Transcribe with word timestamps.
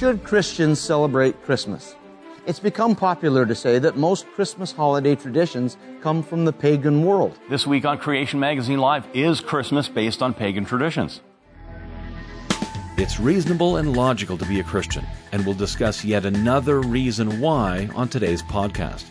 Should 0.00 0.24
Christians 0.24 0.80
celebrate 0.80 1.42
Christmas? 1.42 1.94
It's 2.46 2.58
become 2.58 2.96
popular 2.96 3.44
to 3.44 3.54
say 3.54 3.78
that 3.80 3.98
most 3.98 4.26
Christmas 4.28 4.72
holiday 4.72 5.14
traditions 5.14 5.76
come 6.00 6.22
from 6.22 6.46
the 6.46 6.54
pagan 6.54 7.04
world. 7.04 7.38
This 7.50 7.66
week 7.66 7.84
on 7.84 7.98
Creation 7.98 8.40
Magazine 8.40 8.78
Live 8.78 9.06
is 9.12 9.40
Christmas 9.40 9.88
based 9.88 10.22
on 10.22 10.32
pagan 10.32 10.64
traditions. 10.64 11.20
It's 12.96 13.20
reasonable 13.20 13.76
and 13.76 13.94
logical 13.94 14.38
to 14.38 14.46
be 14.46 14.58
a 14.58 14.64
Christian, 14.64 15.04
and 15.32 15.44
we'll 15.44 15.54
discuss 15.54 16.02
yet 16.02 16.24
another 16.24 16.80
reason 16.80 17.38
why 17.38 17.90
on 17.94 18.08
today's 18.08 18.42
podcast. 18.42 19.04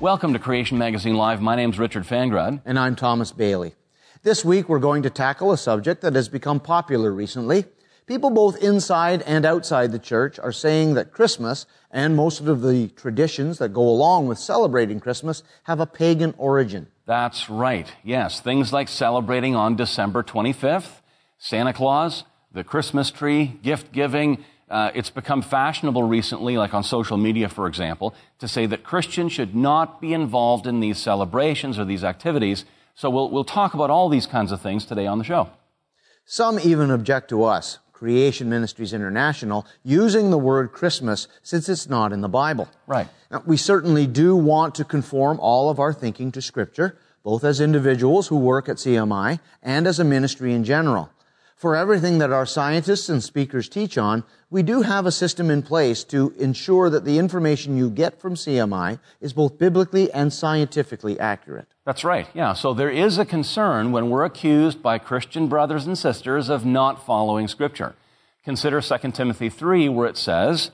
Welcome 0.00 0.32
to 0.32 0.40
Creation 0.40 0.76
Magazine 0.76 1.14
Live. 1.14 1.40
My 1.40 1.54
name's 1.54 1.78
Richard 1.78 2.02
Fangrad. 2.02 2.62
And 2.64 2.80
I'm 2.80 2.96
Thomas 2.96 3.30
Bailey. 3.30 3.76
This 4.24 4.44
week 4.44 4.68
we're 4.68 4.80
going 4.80 5.04
to 5.04 5.10
tackle 5.10 5.52
a 5.52 5.56
subject 5.56 6.00
that 6.00 6.16
has 6.16 6.28
become 6.28 6.58
popular 6.58 7.12
recently. 7.12 7.66
People 8.06 8.28
both 8.28 8.62
inside 8.62 9.22
and 9.22 9.46
outside 9.46 9.90
the 9.90 9.98
church 9.98 10.38
are 10.38 10.52
saying 10.52 10.92
that 10.94 11.10
Christmas 11.10 11.64
and 11.90 12.14
most 12.14 12.40
of 12.40 12.60
the 12.60 12.88
traditions 12.88 13.56
that 13.58 13.72
go 13.72 13.80
along 13.80 14.28
with 14.28 14.38
celebrating 14.38 15.00
Christmas 15.00 15.42
have 15.62 15.80
a 15.80 15.86
pagan 15.86 16.34
origin. 16.36 16.86
That's 17.06 17.48
right. 17.48 17.90
Yes, 18.02 18.40
things 18.40 18.74
like 18.74 18.88
celebrating 18.88 19.56
on 19.56 19.76
December 19.76 20.22
25th, 20.22 21.00
Santa 21.38 21.72
Claus, 21.72 22.24
the 22.52 22.62
Christmas 22.62 23.10
tree, 23.10 23.58
gift 23.62 23.90
giving. 23.92 24.44
Uh, 24.68 24.90
it's 24.94 25.10
become 25.10 25.40
fashionable 25.40 26.02
recently, 26.02 26.58
like 26.58 26.74
on 26.74 26.82
social 26.82 27.16
media, 27.16 27.48
for 27.48 27.66
example, 27.66 28.14
to 28.38 28.48
say 28.48 28.66
that 28.66 28.84
Christians 28.84 29.32
should 29.32 29.54
not 29.54 30.00
be 30.00 30.12
involved 30.12 30.66
in 30.66 30.80
these 30.80 30.98
celebrations 30.98 31.78
or 31.78 31.86
these 31.86 32.04
activities. 32.04 32.66
So 32.94 33.08
we'll, 33.08 33.30
we'll 33.30 33.44
talk 33.44 33.72
about 33.72 33.88
all 33.88 34.10
these 34.10 34.26
kinds 34.26 34.52
of 34.52 34.60
things 34.60 34.84
today 34.84 35.06
on 35.06 35.18
the 35.18 35.24
show. 35.24 35.48
Some 36.26 36.58
even 36.58 36.90
object 36.90 37.28
to 37.30 37.44
us, 37.44 37.78
Creation 37.94 38.50
Ministries 38.50 38.92
International, 38.92 39.64
using 39.82 40.30
the 40.30 40.36
word 40.36 40.72
Christmas 40.72 41.26
since 41.42 41.68
it's 41.70 41.88
not 41.88 42.12
in 42.12 42.20
the 42.20 42.28
Bible. 42.28 42.68
Right. 42.86 43.08
Now, 43.30 43.42
we 43.46 43.56
certainly 43.56 44.06
do 44.06 44.36
want 44.36 44.74
to 44.74 44.84
conform 44.84 45.40
all 45.40 45.70
of 45.70 45.78
our 45.78 45.94
thinking 45.94 46.30
to 46.32 46.42
Scripture, 46.42 46.98
both 47.22 47.44
as 47.44 47.60
individuals 47.60 48.28
who 48.28 48.36
work 48.36 48.68
at 48.68 48.76
CMI 48.76 49.40
and 49.62 49.86
as 49.86 49.98
a 49.98 50.04
ministry 50.04 50.52
in 50.52 50.64
general 50.64 51.10
for 51.56 51.76
everything 51.76 52.18
that 52.18 52.32
our 52.32 52.46
scientists 52.46 53.08
and 53.08 53.22
speakers 53.22 53.68
teach 53.68 53.96
on, 53.96 54.24
we 54.50 54.62
do 54.62 54.82
have 54.82 55.06
a 55.06 55.12
system 55.12 55.50
in 55.50 55.62
place 55.62 56.04
to 56.04 56.34
ensure 56.38 56.90
that 56.90 57.04
the 57.04 57.18
information 57.18 57.76
you 57.76 57.90
get 57.90 58.20
from 58.20 58.34
CMI 58.34 58.98
is 59.20 59.32
both 59.32 59.58
biblically 59.58 60.12
and 60.12 60.32
scientifically 60.32 61.18
accurate. 61.18 61.68
That's 61.86 62.04
right, 62.04 62.26
yeah. 62.34 62.54
So 62.54 62.74
there 62.74 62.90
is 62.90 63.18
a 63.18 63.24
concern 63.24 63.92
when 63.92 64.10
we're 64.10 64.24
accused 64.24 64.82
by 64.82 64.98
Christian 64.98 65.48
brothers 65.48 65.86
and 65.86 65.96
sisters 65.96 66.48
of 66.48 66.66
not 66.66 67.06
following 67.06 67.46
Scripture. 67.46 67.94
Consider 68.44 68.80
2 68.80 69.12
Timothy 69.12 69.48
3, 69.48 69.88
where 69.88 70.08
it 70.08 70.18
says, 70.18 70.70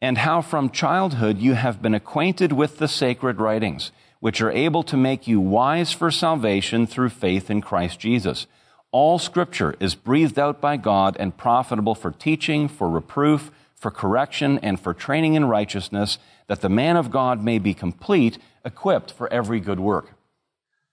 And 0.00 0.18
how 0.18 0.40
from 0.40 0.70
childhood 0.70 1.38
you 1.38 1.54
have 1.54 1.80
been 1.82 1.94
acquainted 1.94 2.52
with 2.52 2.78
the 2.78 2.88
sacred 2.88 3.38
writings, 3.38 3.92
which 4.18 4.40
are 4.40 4.50
able 4.50 4.82
to 4.84 4.96
make 4.96 5.28
you 5.28 5.40
wise 5.40 5.92
for 5.92 6.10
salvation 6.10 6.86
through 6.86 7.10
faith 7.10 7.50
in 7.50 7.60
Christ 7.60 8.00
Jesus. 8.00 8.46
All 8.94 9.18
scripture 9.18 9.74
is 9.80 9.96
breathed 9.96 10.38
out 10.38 10.60
by 10.60 10.76
God 10.76 11.16
and 11.18 11.36
profitable 11.36 11.96
for 11.96 12.12
teaching, 12.12 12.68
for 12.68 12.88
reproof, 12.88 13.50
for 13.74 13.90
correction, 13.90 14.60
and 14.62 14.78
for 14.78 14.94
training 14.94 15.34
in 15.34 15.46
righteousness, 15.46 16.18
that 16.46 16.60
the 16.60 16.68
man 16.68 16.96
of 16.96 17.10
God 17.10 17.42
may 17.42 17.58
be 17.58 17.74
complete, 17.74 18.38
equipped 18.64 19.10
for 19.10 19.26
every 19.32 19.58
good 19.58 19.80
work. 19.80 20.12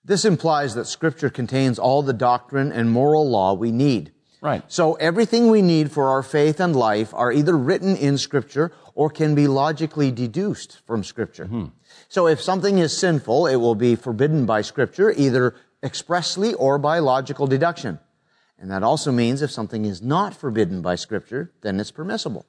This 0.04 0.26
implies 0.26 0.74
that 0.74 0.88
scripture 0.88 1.30
contains 1.30 1.78
all 1.78 2.02
the 2.02 2.12
doctrine 2.12 2.72
and 2.72 2.90
moral 2.90 3.30
law 3.30 3.54
we 3.54 3.72
need. 3.72 4.12
Right. 4.42 4.64
So 4.68 4.96
everything 4.96 5.52
we 5.52 5.62
need 5.62 5.92
for 5.92 6.10
our 6.10 6.24
faith 6.24 6.60
and 6.60 6.76
life 6.76 7.14
are 7.14 7.32
either 7.32 7.56
written 7.56 7.96
in 7.96 8.18
scripture 8.18 8.72
or 8.96 9.12
can 9.12 9.36
be 9.36 9.48
logically 9.48 10.10
deduced 10.10 10.82
from 10.88 11.04
scripture. 11.04 11.46
Mm-hmm. 11.46 11.66
So 12.10 12.26
if 12.26 12.42
something 12.42 12.80
is 12.80 12.98
sinful, 12.98 13.46
it 13.46 13.58
will 13.58 13.76
be 13.76 13.96
forbidden 13.96 14.48
by 14.48 14.64
scripture, 14.64 15.14
either 15.16 15.54
expressly 15.84 16.54
or 16.54 16.78
by 16.78 17.00
logical 17.00 17.48
deduction. 17.48 18.00
And 18.60 18.70
that 18.70 18.84
also 18.84 19.12
means 19.12 19.42
if 19.42 19.50
something 19.50 19.86
is 19.86 20.02
not 20.02 20.36
forbidden 20.36 20.82
by 20.82 20.96
Scripture, 20.96 21.52
then 21.62 21.80
it's 21.80 21.92
permissible. 21.92 22.46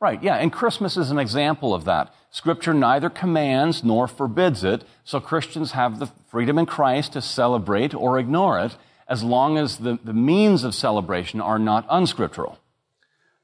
Right, 0.00 0.22
yeah, 0.22 0.36
and 0.36 0.52
Christmas 0.52 0.96
is 0.96 1.10
an 1.10 1.18
example 1.18 1.74
of 1.74 1.84
that. 1.86 2.14
Scripture 2.30 2.72
neither 2.72 3.10
commands 3.10 3.82
nor 3.82 4.06
forbids 4.06 4.62
it, 4.62 4.84
so 5.02 5.18
Christians 5.18 5.72
have 5.72 5.98
the 5.98 6.06
freedom 6.28 6.56
in 6.56 6.66
Christ 6.66 7.14
to 7.14 7.20
celebrate 7.20 7.94
or 7.94 8.16
ignore 8.16 8.60
it 8.60 8.76
as 9.08 9.24
long 9.24 9.58
as 9.58 9.78
the, 9.78 9.98
the 10.04 10.12
means 10.12 10.62
of 10.62 10.74
celebration 10.74 11.40
are 11.40 11.58
not 11.58 11.84
unscriptural. 11.90 12.60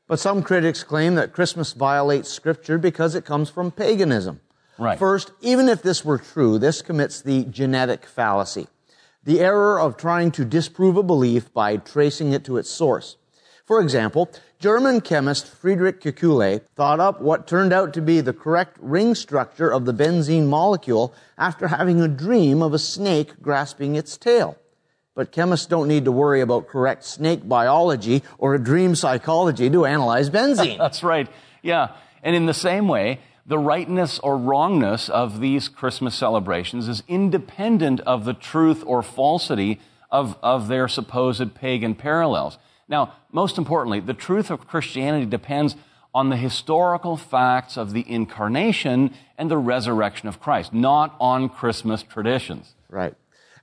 But 0.07 0.21
some 0.21 0.45
critics 0.45 0.85
claim 0.85 1.17
that 1.17 1.33
Christmas 1.33 1.73
violates 1.73 2.31
Scripture 2.31 2.79
because 2.79 3.17
it 3.17 3.25
comes 3.25 3.51
from 3.51 3.73
paganism. 3.73 4.41
Right. 4.79 4.99
First, 4.99 5.33
even 5.41 5.69
if 5.69 5.83
this 5.83 6.05
were 6.05 6.19
true, 6.19 6.59
this 6.59 6.83
commits 6.83 7.21
the 7.21 7.45
genetic 7.47 8.07
fallacy 8.07 8.69
the 9.25 9.41
error 9.41 9.81
of 9.81 9.97
trying 9.97 10.31
to 10.33 10.45
disprove 10.45 10.97
a 10.97 11.03
belief 11.03 11.53
by 11.53 11.77
tracing 11.77 12.33
it 12.33 12.45
to 12.45 12.57
its 12.57 12.71
source. 12.71 13.17
For 13.65 13.81
example, 13.81 14.31
German 14.59 15.01
chemist 15.01 15.47
Friedrich 15.47 16.01
Kekule 16.01 16.61
thought 16.77 17.01
up 17.01 17.23
what 17.23 17.47
turned 17.47 17.73
out 17.73 17.95
to 17.95 18.03
be 18.03 18.21
the 18.21 18.35
correct 18.35 18.77
ring 18.81 19.15
structure 19.15 19.71
of 19.71 19.87
the 19.87 19.95
benzene 19.95 20.47
molecule 20.47 21.15
after 21.39 21.69
having 21.69 22.01
a 22.01 22.09
dream 22.09 22.63
of 22.63 22.75
a 22.75 22.79
snake 22.79 23.41
grasping 23.41 23.95
its 23.97 24.19
tail. 24.19 24.59
But 25.15 25.33
chemists 25.33 25.67
don't 25.67 25.89
need 25.89 26.05
to 26.05 26.13
worry 26.13 26.43
about 26.43 26.69
correct 26.69 27.05
snake 27.05 27.49
biology 27.49 28.23
or 28.37 28.59
dream 28.59 28.95
psychology 28.95 29.71
to 29.71 29.87
analyze 29.87 30.29
benzene. 30.29 30.79
That's 30.79 31.03
right. 31.03 31.29
Yeah. 31.63 31.97
And 32.23 32.37
in 32.37 32.45
the 32.47 32.55
same 32.55 32.89
way, 32.89 33.21
the 33.47 33.59
rightness 33.59 34.19
or 34.21 34.37
wrongness 34.37 35.09
of 35.09 35.41
these 35.41 35.69
Christmas 35.69 36.15
celebrations 36.15 36.89
is 36.89 37.03
independent 37.09 38.01
of 38.01 38.25
the 38.25 38.35
truth 38.35 38.83
or 38.87 39.03
falsity 39.03 39.81
of, 40.11 40.37
of 40.43 40.69
their 40.69 40.89
supposed 40.89 41.55
pagan 41.55 41.95
parallels. 41.95 42.59
Now, 42.89 43.15
most 43.33 43.59
importantly, 43.59 44.01
the 44.01 44.15
truth 44.15 44.51
of 44.51 44.67
Christianity 44.67 45.27
depends 45.27 45.77
on 46.15 46.31
the 46.31 46.37
historical 46.37 47.17
facts 47.17 47.77
of 47.77 47.93
the 47.93 48.09
incarnation 48.09 49.13
and 49.37 49.51
the 49.51 49.59
resurrection 49.59 50.29
of 50.29 50.41
Christ, 50.41 50.73
not 50.73 51.17
on 51.19 51.49
Christmas 51.49 52.03
traditions. 52.03 52.75
Right. 52.89 53.15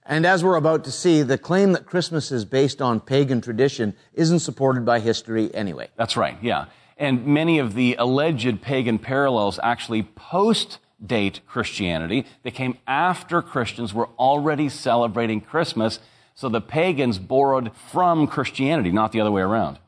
And 0.06 0.26
as 0.26 0.44
we're 0.44 0.58
about 0.58 0.84
to 0.86 0.92
see, 0.92 1.22
the 1.22 1.38
claim 1.38 1.72
that 1.72 1.86
Christmas 1.86 2.32
is 2.32 2.44
based 2.44 2.82
on 2.82 3.00
pagan 3.00 3.40
tradition 3.40 3.96
isn't 4.14 4.40
supported 4.40 4.86
by 4.86 5.00
history 5.00 5.54
anyway. 5.56 5.88
That's 5.96 6.18
right, 6.18 6.38
yeah. 6.42 6.66
And 7.02 7.26
many 7.26 7.58
of 7.58 7.74
the 7.74 7.96
alleged 7.98 8.62
pagan 8.62 9.00
parallels 9.00 9.60
actually 9.64 10.04
post 10.04 10.78
date 11.04 11.42
Christianity. 11.48 12.28
They 12.44 12.52
came 12.52 12.78
after 12.86 13.42
Christians 13.42 13.92
were 13.92 14.10
already 14.20 14.70
celebrating 14.70 15.42
Christmas. 15.42 16.00
So 16.36 16.48
the 16.48 16.62
pagans 16.62 17.18
borrowed 17.18 17.76
from 17.76 18.28
Christianity, 18.28 18.92
not 18.92 19.14
the 19.14 19.20
other 19.20 19.32
way 19.32 19.42
around. 19.42 19.80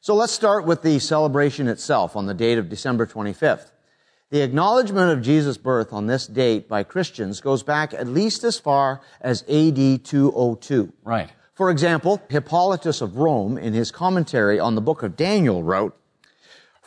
So 0.00 0.16
let's 0.16 0.32
start 0.32 0.66
with 0.66 0.82
the 0.82 0.98
celebration 0.98 1.68
itself 1.68 2.16
on 2.16 2.26
the 2.26 2.34
date 2.34 2.58
of 2.58 2.68
December 2.68 3.06
25th. 3.06 3.70
The 4.30 4.42
acknowledgement 4.42 5.12
of 5.12 5.22
Jesus' 5.22 5.56
birth 5.56 5.92
on 5.92 6.08
this 6.08 6.26
date 6.26 6.68
by 6.68 6.82
Christians 6.82 7.40
goes 7.40 7.62
back 7.62 7.94
at 7.94 8.08
least 8.08 8.42
as 8.42 8.58
far 8.58 9.02
as 9.20 9.42
AD 9.42 10.04
202. 10.04 10.92
Right. 11.04 11.30
For 11.54 11.70
example, 11.70 12.20
Hippolytus 12.28 13.00
of 13.02 13.18
Rome, 13.18 13.56
in 13.56 13.72
his 13.72 13.92
commentary 13.92 14.58
on 14.58 14.74
the 14.74 14.80
book 14.80 15.04
of 15.04 15.16
Daniel, 15.16 15.62
wrote, 15.62 15.96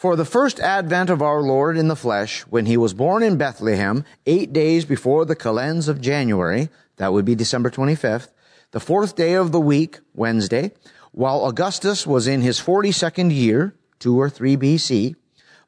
for 0.04 0.18
the 0.18 0.26
first 0.26 0.60
advent 0.60 1.10
of 1.10 1.22
our 1.22 1.42
Lord 1.42 1.78
in 1.78 1.88
the 1.88 1.96
flesh, 1.96 2.42
when 2.50 2.66
he 2.66 2.76
was 2.76 2.94
born 2.94 3.24
in 3.24 3.38
Bethlehem, 3.38 4.04
eight 4.26 4.52
days 4.52 4.84
before 4.84 5.24
the 5.24 5.34
calends 5.34 5.88
of 5.88 6.02
January, 6.02 6.68
that 6.98 7.14
would 7.14 7.24
be 7.24 7.36
December 7.36 7.70
25th, 7.70 8.28
the 8.72 8.82
fourth 8.82 9.16
day 9.16 9.32
of 9.32 9.54
the 9.54 9.62
week, 9.62 10.00
Wednesday, 10.14 10.74
while 11.14 11.46
Augustus 11.46 12.06
was 12.06 12.28
in 12.28 12.42
his 12.42 12.60
42nd 12.60 13.34
year, 13.34 13.76
2 14.00 14.20
or 14.20 14.30
3 14.30 14.58
BC, 14.58 15.16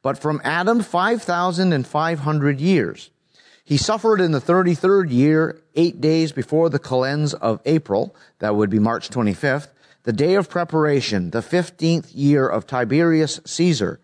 but 0.02 0.18
from 0.18 0.42
Adam 0.44 0.82
5,500 0.82 2.60
years. 2.60 3.12
He 3.64 3.78
suffered 3.78 4.20
in 4.20 4.34
the 4.34 4.42
33rd 4.42 5.12
year, 5.12 5.62
eight 5.76 6.02
days 6.02 6.34
before 6.34 6.70
the 6.70 6.78
calends 6.78 7.34
of 7.34 7.62
April, 7.64 8.14
that 8.40 8.58
would 8.58 8.70
be 8.70 8.80
March 8.80 9.08
25th, 9.10 9.70
the 10.04 10.12
day 10.12 10.36
of 10.36 10.50
preparation, 10.50 11.30
the 11.30 11.40
15th 11.40 12.10
year 12.14 12.46
of 12.46 12.68
Tiberius 12.68 13.40
Caesar, 13.46 14.02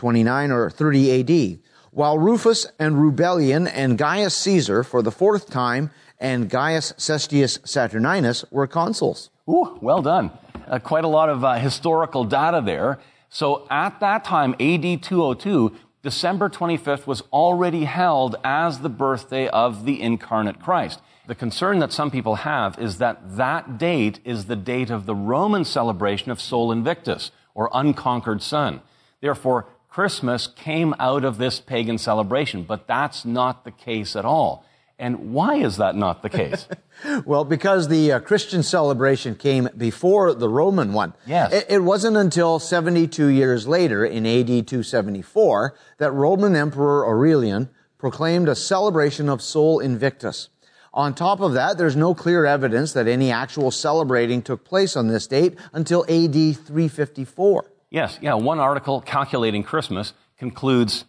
29 0.00 0.50
or 0.50 0.70
30 0.70 1.20
AD, 1.20 1.58
while 1.90 2.18
Rufus 2.18 2.66
and 2.78 2.94
Rubellion 2.94 3.70
and 3.70 3.98
Gaius 3.98 4.34
Caesar 4.34 4.82
for 4.82 5.02
the 5.02 5.10
fourth 5.10 5.50
time 5.50 5.90
and 6.18 6.48
Gaius 6.48 6.92
Cestius 6.96 7.58
Saturninus 7.58 8.50
were 8.50 8.66
consuls. 8.66 9.28
Ooh, 9.46 9.78
well 9.82 10.00
done. 10.00 10.30
Uh, 10.66 10.78
quite 10.78 11.04
a 11.04 11.08
lot 11.08 11.28
of 11.28 11.44
uh, 11.44 11.56
historical 11.56 12.24
data 12.24 12.62
there. 12.64 12.98
So 13.28 13.66
at 13.68 14.00
that 14.00 14.24
time, 14.24 14.54
AD 14.58 15.02
202, 15.02 15.76
December 16.02 16.48
25th 16.48 17.06
was 17.06 17.20
already 17.30 17.84
held 17.84 18.36
as 18.42 18.78
the 18.78 18.88
birthday 18.88 19.48
of 19.48 19.84
the 19.84 20.00
incarnate 20.00 20.60
Christ. 20.60 21.02
The 21.26 21.34
concern 21.34 21.78
that 21.80 21.92
some 21.92 22.10
people 22.10 22.36
have 22.36 22.78
is 22.78 22.96
that 22.98 23.36
that 23.36 23.76
date 23.76 24.20
is 24.24 24.46
the 24.46 24.56
date 24.56 24.88
of 24.88 25.04
the 25.04 25.14
Roman 25.14 25.66
celebration 25.66 26.30
of 26.30 26.40
Sol 26.40 26.72
Invictus, 26.72 27.32
or 27.54 27.68
unconquered 27.74 28.40
sun. 28.40 28.80
Therefore, 29.20 29.66
Christmas 29.90 30.46
came 30.46 30.94
out 31.00 31.24
of 31.24 31.38
this 31.38 31.58
pagan 31.58 31.98
celebration, 31.98 32.62
but 32.62 32.86
that's 32.86 33.24
not 33.24 33.64
the 33.64 33.72
case 33.72 34.14
at 34.14 34.24
all. 34.24 34.64
And 35.00 35.32
why 35.32 35.56
is 35.56 35.78
that 35.78 35.96
not 35.96 36.22
the 36.22 36.28
case? 36.28 36.68
well, 37.24 37.44
because 37.44 37.88
the 37.88 38.12
uh, 38.12 38.20
Christian 38.20 38.62
celebration 38.62 39.34
came 39.34 39.68
before 39.76 40.32
the 40.34 40.48
Roman 40.48 40.92
one. 40.92 41.14
Yes. 41.26 41.52
It, 41.52 41.66
it, 41.70 41.78
wasn't 41.78 42.18
until 42.18 42.58
72 42.58 43.26
years 43.28 43.66
later, 43.66 44.04
in 44.04 44.26
AD 44.26 44.46
274, 44.46 45.74
that 45.98 46.12
Roman 46.12 46.54
Emperor 46.54 47.04
Aurelian 47.06 47.70
proclaimed 47.98 48.48
a 48.48 48.54
celebration 48.54 49.28
of 49.28 49.42
Sol 49.42 49.80
Invictus. 49.80 50.50
On 50.92 51.14
top 51.14 51.40
of 51.40 51.54
that, 51.54 51.78
there's 51.78 51.96
no 51.96 52.14
clear 52.14 52.44
evidence 52.44 52.92
that 52.92 53.08
any 53.08 53.32
actual 53.32 53.70
celebrating 53.70 54.42
took 54.42 54.64
place 54.64 54.96
on 54.96 55.08
this 55.08 55.26
date 55.26 55.56
until 55.72 56.02
AD 56.02 56.34
354. 56.34 57.69
Yes, 57.90 58.20
yeah, 58.22 58.34
one 58.34 58.60
article 58.60 59.00
calculating 59.00 59.64
Christmas 59.64 60.14
concludes 60.38 61.04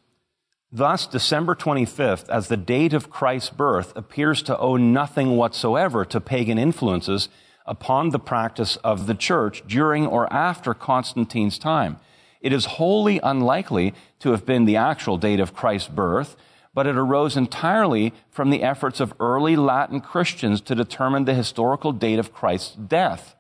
Thus, 0.72 1.06
December 1.06 1.54
25th, 1.54 2.28
as 2.30 2.48
the 2.48 2.58
date 2.58 2.94
of 2.94 3.10
Christ's 3.10 3.50
birth, 3.50 3.94
appears 3.96 4.42
to 4.44 4.58
owe 4.58 4.78
nothing 4.78 5.36
whatsoever 5.36 6.06
to 6.06 6.22
pagan 6.22 6.58
influences 6.58 7.30
upon 7.66 8.10
the 8.10 8.20
practice 8.20 8.78
of 8.78 9.06
the 9.06 9.14
church 9.14 9.64
during 9.68 10.08
or 10.08 10.32
after 10.34 10.74
Constantine's 10.74 11.60
time. 11.60 11.98
It 12.40 12.54
is 12.54 12.66
wholly 12.66 13.20
unlikely 13.22 13.94
to 14.20 14.32
have 14.32 14.46
been 14.46 14.66
the 14.66 14.78
actual 14.78 15.18
date 15.18 15.40
of 15.40 15.54
Christ's 15.54 15.90
birth, 15.90 16.36
but 16.74 16.88
it 16.88 16.96
arose 16.96 17.38
entirely 17.38 18.14
from 18.30 18.50
the 18.50 18.64
efforts 18.64 19.00
of 19.00 19.14
early 19.20 19.56
Latin 19.56 20.02
Christians 20.02 20.62
to 20.62 20.74
determine 20.74 21.26
the 21.26 21.36
historical 21.36 21.92
date 21.92 22.18
of 22.18 22.34
Christ's 22.34 22.76
death. 22.76 23.36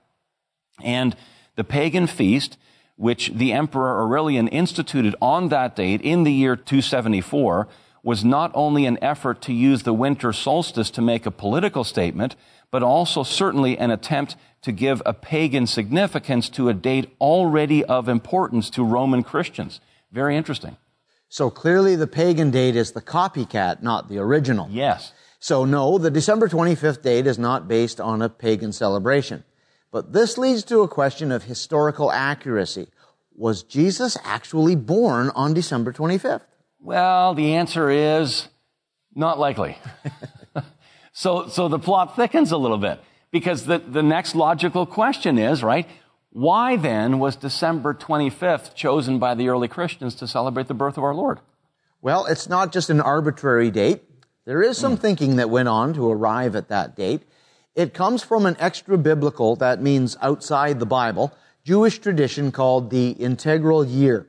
And 0.83 1.15
the 1.55 1.63
pagan 1.63 2.07
feast 2.07 2.57
which 2.95 3.31
the 3.33 3.51
Emperor 3.51 4.01
Aurelian 4.01 4.47
instituted 4.47 5.15
on 5.21 5.49
that 5.49 5.75
date 5.75 6.01
in 6.01 6.23
the 6.23 6.31
year 6.31 6.55
274 6.55 7.67
was 8.03 8.25
not 8.25 8.51
only 8.53 8.85
an 8.85 8.97
effort 9.01 9.41
to 9.41 9.53
use 9.53 9.83
the 9.83 9.93
winter 9.93 10.33
solstice 10.33 10.89
to 10.91 11.01
make 11.01 11.25
a 11.25 11.31
political 11.31 11.83
statement, 11.83 12.35
but 12.71 12.81
also 12.81 13.23
certainly 13.23 13.77
an 13.77 13.91
attempt 13.91 14.35
to 14.61 14.71
give 14.71 15.01
a 15.05 15.13
pagan 15.13 15.67
significance 15.67 16.49
to 16.49 16.69
a 16.69 16.73
date 16.73 17.15
already 17.19 17.83
of 17.85 18.07
importance 18.07 18.69
to 18.69 18.83
Roman 18.83 19.23
Christians. 19.23 19.79
Very 20.11 20.35
interesting. 20.35 20.77
So 21.29 21.49
clearly 21.49 21.95
the 21.95 22.07
pagan 22.07 22.51
date 22.51 22.75
is 22.75 22.91
the 22.91 23.01
copycat, 23.01 23.81
not 23.81 24.09
the 24.09 24.17
original. 24.17 24.67
Yes. 24.69 25.13
So 25.39 25.65
no, 25.65 25.97
the 25.97 26.11
December 26.11 26.47
25th 26.47 27.01
date 27.01 27.25
is 27.25 27.39
not 27.39 27.67
based 27.67 27.99
on 27.99 28.21
a 28.21 28.29
pagan 28.29 28.71
celebration. 28.71 29.43
But 29.91 30.13
this 30.13 30.37
leads 30.37 30.63
to 30.65 30.81
a 30.81 30.87
question 30.87 31.31
of 31.31 31.43
historical 31.43 32.11
accuracy. 32.11 32.87
Was 33.35 33.63
Jesus 33.63 34.17
actually 34.23 34.75
born 34.75 35.31
on 35.35 35.53
December 35.53 35.91
25th? 35.91 36.41
Well, 36.79 37.33
the 37.33 37.53
answer 37.55 37.89
is 37.89 38.47
not 39.13 39.37
likely. 39.37 39.77
so, 41.13 41.47
so 41.47 41.67
the 41.67 41.79
plot 41.79 42.15
thickens 42.15 42.51
a 42.51 42.57
little 42.57 42.77
bit 42.77 42.99
because 43.31 43.65
the, 43.65 43.79
the 43.79 44.03
next 44.03 44.35
logical 44.35 44.85
question 44.85 45.37
is, 45.37 45.63
right, 45.63 45.87
why 46.31 46.77
then 46.77 47.19
was 47.19 47.35
December 47.35 47.93
25th 47.93 48.73
chosen 48.73 49.19
by 49.19 49.35
the 49.35 49.49
early 49.49 49.67
Christians 49.67 50.15
to 50.15 50.27
celebrate 50.27 50.67
the 50.67 50.73
birth 50.73 50.97
of 50.97 51.03
our 51.03 51.13
Lord? 51.13 51.39
Well, 52.01 52.25
it's 52.25 52.47
not 52.47 52.71
just 52.71 52.89
an 52.89 53.01
arbitrary 53.01 53.69
date. 53.69 54.03
There 54.45 54.63
is 54.63 54.77
some 54.77 54.97
mm. 54.97 54.99
thinking 54.99 55.35
that 55.35 55.49
went 55.49 55.67
on 55.67 55.93
to 55.93 56.09
arrive 56.09 56.55
at 56.55 56.69
that 56.69 56.95
date. 56.95 57.23
It 57.75 57.93
comes 57.93 58.21
from 58.21 58.45
an 58.45 58.57
extra 58.59 58.97
biblical, 58.97 59.55
that 59.55 59.81
means 59.81 60.17
outside 60.21 60.79
the 60.79 60.85
Bible, 60.85 61.31
Jewish 61.63 61.99
tradition 61.99 62.51
called 62.51 62.89
the 62.89 63.11
integral 63.11 63.85
year. 63.85 64.27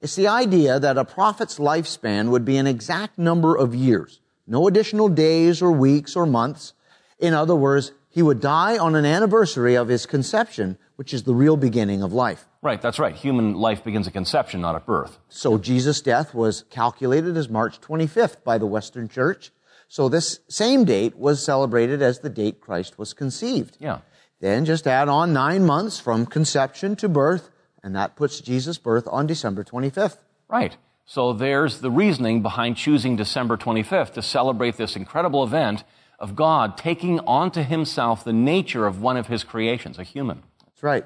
It's 0.00 0.14
the 0.14 0.28
idea 0.28 0.78
that 0.78 0.96
a 0.96 1.04
prophet's 1.04 1.58
lifespan 1.58 2.28
would 2.28 2.44
be 2.44 2.56
an 2.56 2.68
exact 2.68 3.18
number 3.18 3.56
of 3.56 3.74
years, 3.74 4.20
no 4.46 4.68
additional 4.68 5.08
days 5.08 5.60
or 5.60 5.72
weeks 5.72 6.14
or 6.14 6.24
months. 6.24 6.74
In 7.18 7.34
other 7.34 7.56
words, 7.56 7.92
he 8.10 8.22
would 8.22 8.40
die 8.40 8.78
on 8.78 8.94
an 8.94 9.04
anniversary 9.04 9.74
of 9.74 9.88
his 9.88 10.06
conception, 10.06 10.78
which 10.94 11.12
is 11.12 11.24
the 11.24 11.34
real 11.34 11.56
beginning 11.56 12.00
of 12.00 12.12
life. 12.12 12.46
Right, 12.62 12.80
that's 12.80 13.00
right. 13.00 13.14
Human 13.14 13.54
life 13.54 13.82
begins 13.82 14.06
at 14.06 14.12
conception, 14.12 14.60
not 14.60 14.76
at 14.76 14.86
birth. 14.86 15.18
So 15.28 15.58
Jesus' 15.58 16.00
death 16.00 16.32
was 16.32 16.64
calculated 16.70 17.36
as 17.36 17.48
March 17.48 17.80
25th 17.80 18.44
by 18.44 18.58
the 18.58 18.66
Western 18.66 19.08
Church. 19.08 19.50
So 19.88 20.08
this 20.08 20.40
same 20.48 20.84
date 20.84 21.16
was 21.16 21.44
celebrated 21.44 22.02
as 22.02 22.20
the 22.20 22.30
date 22.30 22.60
Christ 22.60 22.98
was 22.98 23.12
conceived. 23.12 23.76
Yeah. 23.80 24.00
Then 24.40 24.64
just 24.64 24.86
add 24.86 25.08
on 25.08 25.32
nine 25.32 25.64
months 25.64 25.98
from 26.00 26.26
conception 26.26 26.96
to 26.96 27.08
birth, 27.08 27.50
and 27.82 27.94
that 27.94 28.16
puts 28.16 28.40
Jesus' 28.40 28.78
birth 28.78 29.06
on 29.08 29.26
December 29.26 29.64
25th. 29.64 30.18
Right. 30.48 30.76
So 31.06 31.32
there's 31.32 31.80
the 31.80 31.90
reasoning 31.90 32.42
behind 32.42 32.76
choosing 32.76 33.16
December 33.16 33.56
25th 33.56 34.14
to 34.14 34.22
celebrate 34.22 34.76
this 34.76 34.96
incredible 34.96 35.44
event 35.44 35.84
of 36.18 36.34
God 36.34 36.78
taking 36.78 37.20
onto 37.20 37.62
himself 37.62 38.24
the 38.24 38.32
nature 38.32 38.86
of 38.86 39.02
one 39.02 39.16
of 39.16 39.26
his 39.26 39.44
creations, 39.44 39.98
a 39.98 40.02
human. 40.02 40.42
That's 40.64 40.82
right. 40.82 41.04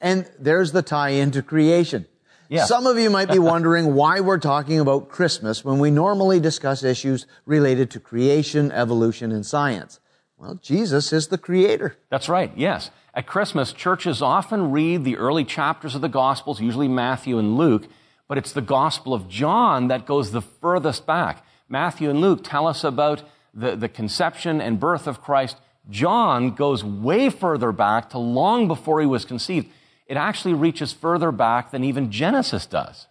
And 0.00 0.30
there's 0.38 0.72
the 0.72 0.82
tie 0.82 1.10
into 1.10 1.42
creation. 1.42 2.06
Yeah. 2.48 2.64
Some 2.64 2.86
of 2.86 2.98
you 2.98 3.10
might 3.10 3.30
be 3.30 3.38
wondering 3.38 3.94
why 3.94 4.20
we're 4.20 4.38
talking 4.38 4.78
about 4.78 5.08
Christmas 5.08 5.64
when 5.64 5.78
we 5.78 5.90
normally 5.90 6.38
discuss 6.38 6.84
issues 6.84 7.26
related 7.44 7.90
to 7.92 8.00
creation, 8.00 8.70
evolution, 8.72 9.32
and 9.32 9.44
science. 9.44 9.98
Well, 10.38 10.56
Jesus 10.56 11.12
is 11.12 11.28
the 11.28 11.38
creator. 11.38 11.96
That's 12.10 12.28
right, 12.28 12.52
yes. 12.56 12.90
At 13.14 13.26
Christmas, 13.26 13.72
churches 13.72 14.20
often 14.20 14.70
read 14.70 15.04
the 15.04 15.16
early 15.16 15.44
chapters 15.44 15.94
of 15.94 16.02
the 16.02 16.08
Gospels, 16.08 16.60
usually 16.60 16.88
Matthew 16.88 17.38
and 17.38 17.56
Luke, 17.56 17.88
but 18.28 18.36
it's 18.36 18.52
the 18.52 18.60
Gospel 18.60 19.14
of 19.14 19.28
John 19.28 19.88
that 19.88 20.06
goes 20.06 20.30
the 20.30 20.42
furthest 20.42 21.06
back. 21.06 21.44
Matthew 21.68 22.10
and 22.10 22.20
Luke 22.20 22.40
tell 22.44 22.66
us 22.66 22.84
about 22.84 23.22
the, 23.54 23.74
the 23.74 23.88
conception 23.88 24.60
and 24.60 24.78
birth 24.78 25.06
of 25.06 25.22
Christ. 25.22 25.56
John 25.88 26.50
goes 26.50 26.84
way 26.84 27.30
further 27.30 27.72
back 27.72 28.10
to 28.10 28.18
long 28.18 28.68
before 28.68 29.00
he 29.00 29.06
was 29.06 29.24
conceived 29.24 29.68
it 30.06 30.16
actually 30.16 30.54
reaches 30.54 30.92
further 30.92 31.32
back 31.32 31.70
than 31.70 31.84
even 31.84 32.10
Genesis 32.10 32.66
does. 32.66 33.06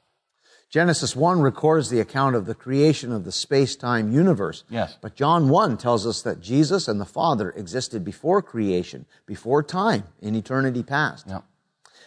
Genesis 0.70 1.16
1 1.16 1.42
records 1.42 1.90
the 1.90 2.00
account 2.00 2.36
of 2.36 2.46
the 2.46 2.56
creation 2.56 3.12
of 3.12 3.24
the 3.24 3.32
space-time 3.32 4.12
universe. 4.12 4.64
Yes. 4.70 4.98
But 5.00 5.16
John 5.16 5.48
1 5.48 5.78
tells 5.78 6.06
us 6.06 6.22
that 6.24 6.42
Jesus 6.42 6.88
and 6.88 7.00
the 7.00 7.06
Father 7.06 7.52
existed 7.52 8.04
before 8.04 8.42
creation, 8.42 9.06
before 9.26 9.64
time, 9.64 10.04
in 10.22 10.36
eternity 10.36 10.84
past. 10.84 11.28
Yeah. 11.28 11.42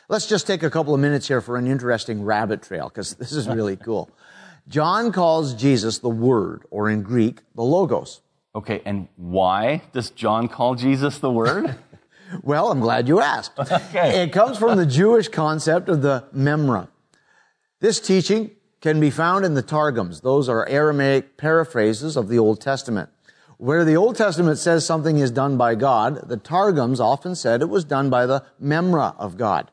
Let's 0.09 0.27
just 0.27 0.47
take 0.47 0.63
a 0.63 0.71
couple 0.71 0.95
of 0.95 1.01
minutes 1.01 1.29
here 1.29 1.41
for 1.41 1.57
an 1.57 1.67
interesting 1.67 2.23
rabbit 2.23 2.63
trail, 2.63 2.89
because 2.89 3.15
this 3.15 3.33
is 3.33 3.49
really 3.49 3.77
cool. 3.85 4.11
John 4.67 5.13
calls 5.13 5.55
Jesus 5.55 5.99
the 5.99 6.11
Word, 6.11 6.65
or 6.71 6.91
in 6.91 7.03
Greek, 7.03 7.41
the 7.55 7.63
Logos. 7.63 8.21
Okay, 8.55 8.83
and 8.85 9.09
why 9.17 9.83
does 9.93 10.11
John 10.11 10.49
call 10.49 10.75
Jesus 10.75 11.19
the 11.19 11.31
Word? 11.31 11.75
Well, 12.43 12.71
I'm 12.71 12.81
glad 12.81 13.09
you 13.09 13.21
asked. 13.21 13.53
Okay. 13.89 14.23
It 14.23 14.33
comes 14.33 14.59
from 14.59 14.77
the 14.77 14.87
Jewish 14.87 15.29
concept 15.29 15.89
of 15.89 16.03
the 16.03 16.25
memra. 16.35 16.89
This 17.81 18.01
teaching 18.01 18.51
can 18.81 19.01
be 19.01 19.11
found 19.11 19.45
in 19.45 19.55
the 19.55 19.63
Targums. 19.63 20.21
Those 20.21 20.49
are 20.49 20.69
Aramaic 20.69 21.37
paraphrases 21.37 22.17
of 22.17 22.29
the 22.29 22.39
Old 22.39 22.61
Testament. 22.61 23.09
Where 23.57 23.85
the 23.85 23.97
Old 23.97 24.17
Testament 24.17 24.59
says 24.59 24.87
something 24.87 25.19
is 25.19 25.31
done 25.31 25.57
by 25.57 25.75
God, 25.75 26.29
the 26.29 26.37
Targums 26.37 27.01
often 27.01 27.35
said 27.35 27.61
it 27.61 27.69
was 27.69 27.85
done 27.85 28.11
by 28.11 28.27
the 28.27 28.45
memra 28.63 29.17
of 29.19 29.37
God. 29.37 29.71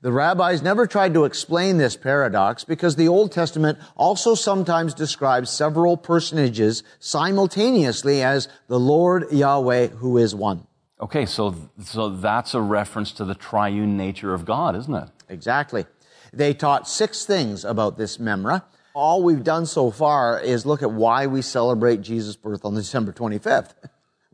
The 0.00 0.10
rabbis 0.10 0.62
never 0.62 0.88
tried 0.88 1.14
to 1.14 1.24
explain 1.24 1.78
this 1.78 1.96
paradox 1.96 2.64
because 2.64 2.96
the 2.96 3.06
Old 3.06 3.30
Testament 3.30 3.78
also 3.96 4.34
sometimes 4.34 4.94
describes 4.94 5.50
several 5.50 5.96
personages 5.96 6.82
simultaneously 6.98 8.22
as 8.22 8.48
the 8.66 8.80
Lord 8.80 9.30
Yahweh 9.30 9.88
who 9.88 10.18
is 10.18 10.34
one. 10.34 10.66
Okay, 11.02 11.26
so, 11.26 11.54
so 11.82 12.10
that's 12.10 12.54
a 12.54 12.60
reference 12.60 13.10
to 13.12 13.24
the 13.24 13.34
triune 13.34 13.96
nature 13.96 14.32
of 14.32 14.44
God, 14.44 14.76
isn't 14.76 14.94
it? 14.94 15.08
Exactly. 15.28 15.84
They 16.32 16.54
taught 16.54 16.88
six 16.88 17.24
things 17.24 17.64
about 17.64 17.98
this 17.98 18.18
memra. 18.18 18.62
All 18.94 19.24
we've 19.24 19.42
done 19.42 19.66
so 19.66 19.90
far 19.90 20.38
is 20.38 20.64
look 20.64 20.80
at 20.80 20.92
why 20.92 21.26
we 21.26 21.42
celebrate 21.42 22.02
Jesus' 22.02 22.36
birth 22.36 22.64
on 22.64 22.74
December 22.74 23.12
25th. 23.12 23.74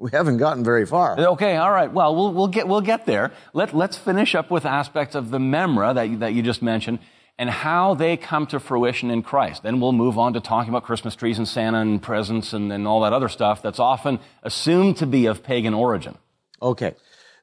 We 0.01 0.13
haven't 0.13 0.37
gotten 0.37 0.63
very 0.63 0.87
far. 0.87 1.19
Okay, 1.19 1.57
all 1.57 1.73
right. 1.73 1.93
Well, 1.93 2.15
we'll, 2.15 2.33
we'll 2.33 2.47
get, 2.47 2.69
we'll 2.69 2.83
get 2.83 3.05
there. 3.05 3.33
Let, 3.53 3.75
let's 3.75 3.97
finish 3.97 4.37
up 4.37 4.49
with 4.49 4.65
aspects 4.65 5.17
of 5.17 5.31
the 5.31 5.39
memra 5.39 5.93
that 5.97 6.09
you, 6.09 6.19
that 6.19 6.35
you 6.35 6.43
just 6.43 6.63
mentioned 6.63 7.01
and 7.37 7.51
how 7.51 7.95
they 7.95 8.17
come 8.17 8.47
to 8.47 8.61
fruition 8.61 9.11
in 9.11 9.23
Christ. 9.23 9.65
Then 9.65 9.81
we'll 9.81 9.91
move 9.91 10.17
on 10.17 10.35
to 10.35 10.41
talking 10.41 10.69
about 10.69 10.85
Christmas 10.85 11.17
trees 11.17 11.37
and 11.37 11.49
Santa 11.49 11.81
and 11.81 12.01
presents 12.01 12.53
and, 12.53 12.73
and 12.73 12.87
all 12.87 13.01
that 13.01 13.13
other 13.13 13.29
stuff 13.29 13.61
that's 13.61 13.81
often 13.81 14.21
assumed 14.45 14.99
to 14.99 15.07
be 15.07 15.27
of 15.27 15.43
pagan 15.43 15.75
origin. 15.75 16.17
Okay. 16.61 16.95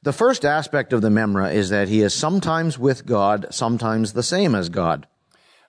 The 0.04 0.14
first 0.14 0.46
aspect 0.46 0.94
of 0.94 1.02
the 1.02 1.10
Memra 1.10 1.54
is 1.54 1.70
that 1.70 1.90
he 1.90 2.02
is 2.02 2.14
sometimes 2.14 2.78
with 2.78 3.06
God, 3.06 3.48
sometimes 3.50 4.14
the 4.14 4.24
same 4.24 4.54
as 4.54 4.70
God. 4.70 5.08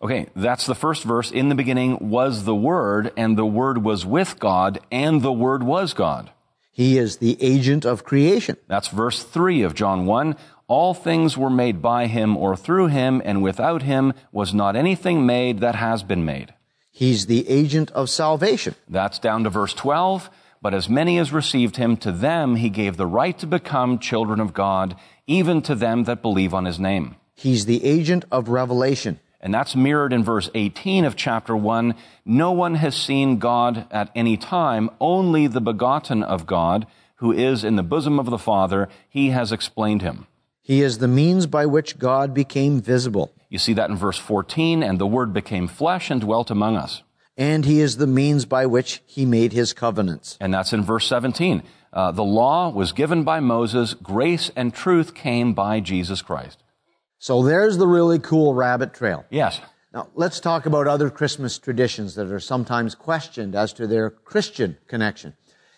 Okay, 0.03 0.27
that's 0.37 0.67
the 0.67 0.75
first 0.75 1.05
verse. 1.05 1.31
In 1.31 1.49
the 1.49 1.55
beginning 1.55 2.11
was 2.11 2.45
the 2.45 2.55
Word, 2.55 3.13
and 3.17 3.39
the 3.39 3.47
Word 3.47 3.83
was 3.83 4.05
with 4.05 4.39
God, 4.39 4.79
and 4.93 5.23
the 5.23 5.33
Word 5.33 5.63
was 5.63 5.95
God. 5.95 6.31
He 6.71 6.99
is 6.99 7.17
the 7.17 7.43
agent 7.43 7.87
of 7.87 8.05
creation. 8.05 8.59
That's 8.69 8.89
verse 8.89 9.23
3 9.23 9.63
of 9.63 9.75
John 9.75 10.05
1. 10.05 10.37
All 10.69 10.93
things 10.93 11.39
were 11.39 11.49
made 11.49 11.81
by 11.81 12.07
him 12.07 12.37
or 12.37 12.57
through 12.57 12.89
him, 12.89 13.23
and 13.25 13.43
without 13.43 13.83
him 13.83 14.13
was 14.33 14.53
not 14.53 14.77
anything 14.77 15.25
made 15.25 15.61
that 15.61 15.77
has 15.77 16.03
been 16.03 16.27
made. 16.27 16.53
He's 16.93 17.25
the 17.25 17.49
agent 17.49 17.91
of 17.93 18.11
salvation. 18.11 18.75
That's 18.89 19.19
down 19.19 19.45
to 19.45 19.51
verse 19.51 19.73
12. 19.73 20.29
But 20.67 20.75
as 20.75 20.89
many 20.89 21.17
as 21.19 21.33
received 21.33 21.77
him, 21.77 21.97
to 21.99 22.11
them 22.11 22.57
he 22.57 22.71
gave 22.71 22.97
the 22.97 23.07
right 23.07 23.39
to 23.39 23.47
become 23.47 24.01
children 24.01 24.41
of 24.41 24.53
God, 24.53 24.97
even 25.29 25.63
to 25.63 25.77
them 25.77 26.03
that 26.03 26.23
believe 26.23 26.53
on 26.53 26.65
his 26.65 26.81
name. 26.81 27.15
He's 27.37 27.67
the 27.67 27.85
agent 27.85 28.25
of 28.33 28.49
revelation. 28.49 29.21
And 29.41 29.55
that's 29.55 29.77
mirrored 29.77 30.13
in 30.13 30.25
verse 30.25 30.51
18 30.57 31.05
of 31.05 31.15
chapter 31.15 31.57
1. 31.57 31.95
No 32.25 32.51
one 32.51 32.75
has 32.75 32.97
seen 32.97 33.39
God 33.39 33.87
at 33.93 34.11
any 34.17 34.37
time, 34.37 34.91
only 34.99 35.47
the 35.47 35.61
begotten 35.61 36.25
of 36.25 36.47
God, 36.47 36.89
who 37.19 37.31
is 37.31 37.63
in 37.63 37.77
the 37.77 37.85
bosom 37.85 38.19
of 38.19 38.27
the 38.27 38.37
Father, 38.37 38.89
he 39.09 39.31
has 39.31 39.53
explained 39.53 40.03
him. 40.03 40.27
He 40.63 40.83
is 40.83 40.99
the 40.99 41.07
means 41.07 41.47
by 41.47 41.67
which 41.67 41.97
God 41.97 42.35
became 42.35 42.81
visible. 42.81 43.33
You 43.49 43.59
see 43.59 43.75
that 43.75 43.89
in 43.89 43.95
verse 43.95 44.19
14, 44.19 44.83
and 44.83 44.99
the 44.99 45.07
Word 45.07 45.33
became 45.33 45.69
flesh 45.69 46.11
and 46.11 46.21
dwelt 46.21 46.51
among 46.51 46.75
us. 46.77 47.05
And 47.37 47.65
he 47.65 47.81
is 47.81 47.97
the 47.97 48.07
means 48.07 48.47
by 48.47 48.67
which 48.67 49.03
he 49.07 49.27
made 49.27 49.53
his 49.53 49.73
covenants. 49.73 50.39
And 50.41 50.55
that's 50.55 50.73
in 50.73 50.83
verse 50.83 51.07
17. 51.07 51.63
Uh, 51.93 52.13
the 52.13 52.25
law 52.25 52.71
was 52.71 52.93
given 52.93 53.25
by 53.25 53.41
Moses, 53.41 53.95
grace 53.95 54.51
and 54.57 54.75
truth 54.75 55.15
came 55.15 55.53
by 55.53 55.81
Jesus 55.81 56.23
Christ. 56.23 56.63
So 57.19 57.43
there's 57.43 57.79
the 57.79 57.87
really 57.87 58.19
cool 58.19 58.55
rabbit 58.55 58.95
trail. 58.95 59.25
Yes. 59.31 59.61
Now, 59.93 60.09
let's 60.15 60.41
talk 60.41 60.67
about 60.67 60.87
other 60.87 61.09
Christmas 61.09 61.59
traditions 61.59 62.15
that 62.17 62.31
are 62.31 62.41
sometimes 62.41 62.95
questioned 62.95 63.55
as 63.55 63.73
to 63.75 63.87
their 63.87 64.11
Christian 64.11 64.77
connection. 64.87 65.35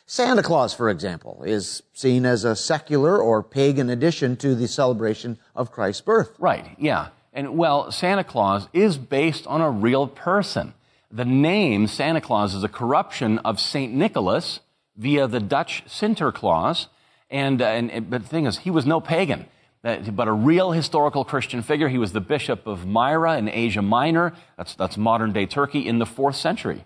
Santa 0.06 0.42
Claus, 0.42 0.74
for 0.74 0.88
example, 0.88 1.44
is 1.44 1.82
seen 1.92 2.24
as 2.24 2.42
a 2.42 2.56
secular 2.56 3.18
or 3.20 3.42
pagan 3.42 3.90
addition 3.90 4.36
to 4.38 4.54
the 4.54 4.66
celebration 4.66 5.38
of 5.54 5.70
Christ's 5.70 6.00
birth. 6.00 6.34
Right, 6.38 6.66
yeah. 6.78 7.08
And 7.32 7.56
well, 7.56 7.92
Santa 7.92 8.24
Claus 8.24 8.68
is 8.72 8.98
based 8.98 9.46
on 9.46 9.60
a 9.60 9.70
real 9.70 10.06
person. 10.08 10.74
The 11.10 11.24
name 11.24 11.86
Santa 11.86 12.20
Claus 12.20 12.54
is 12.54 12.62
a 12.62 12.68
corruption 12.68 13.38
of 13.38 13.58
St. 13.58 13.94
Nicholas 13.94 14.60
via 14.96 15.26
the 15.26 15.40
Dutch 15.40 15.82
Sinterklaas. 15.86 16.88
And, 17.30 17.62
uh, 17.62 17.66
and, 17.66 18.10
but 18.10 18.22
the 18.22 18.28
thing 18.28 18.46
is, 18.46 18.58
he 18.58 18.70
was 18.70 18.84
no 18.84 19.00
pagan, 19.00 19.46
uh, 19.84 19.98
but 20.10 20.28
a 20.28 20.32
real 20.32 20.72
historical 20.72 21.24
Christian 21.24 21.62
figure. 21.62 21.88
He 21.88 21.96
was 21.96 22.12
the 22.12 22.20
bishop 22.20 22.66
of 22.66 22.86
Myra 22.86 23.38
in 23.38 23.48
Asia 23.48 23.80
Minor. 23.80 24.34
That's, 24.58 24.74
that's 24.74 24.98
modern 24.98 25.32
day 25.32 25.46
Turkey 25.46 25.86
in 25.86 25.98
the 25.98 26.06
fourth 26.06 26.36
century. 26.36 26.84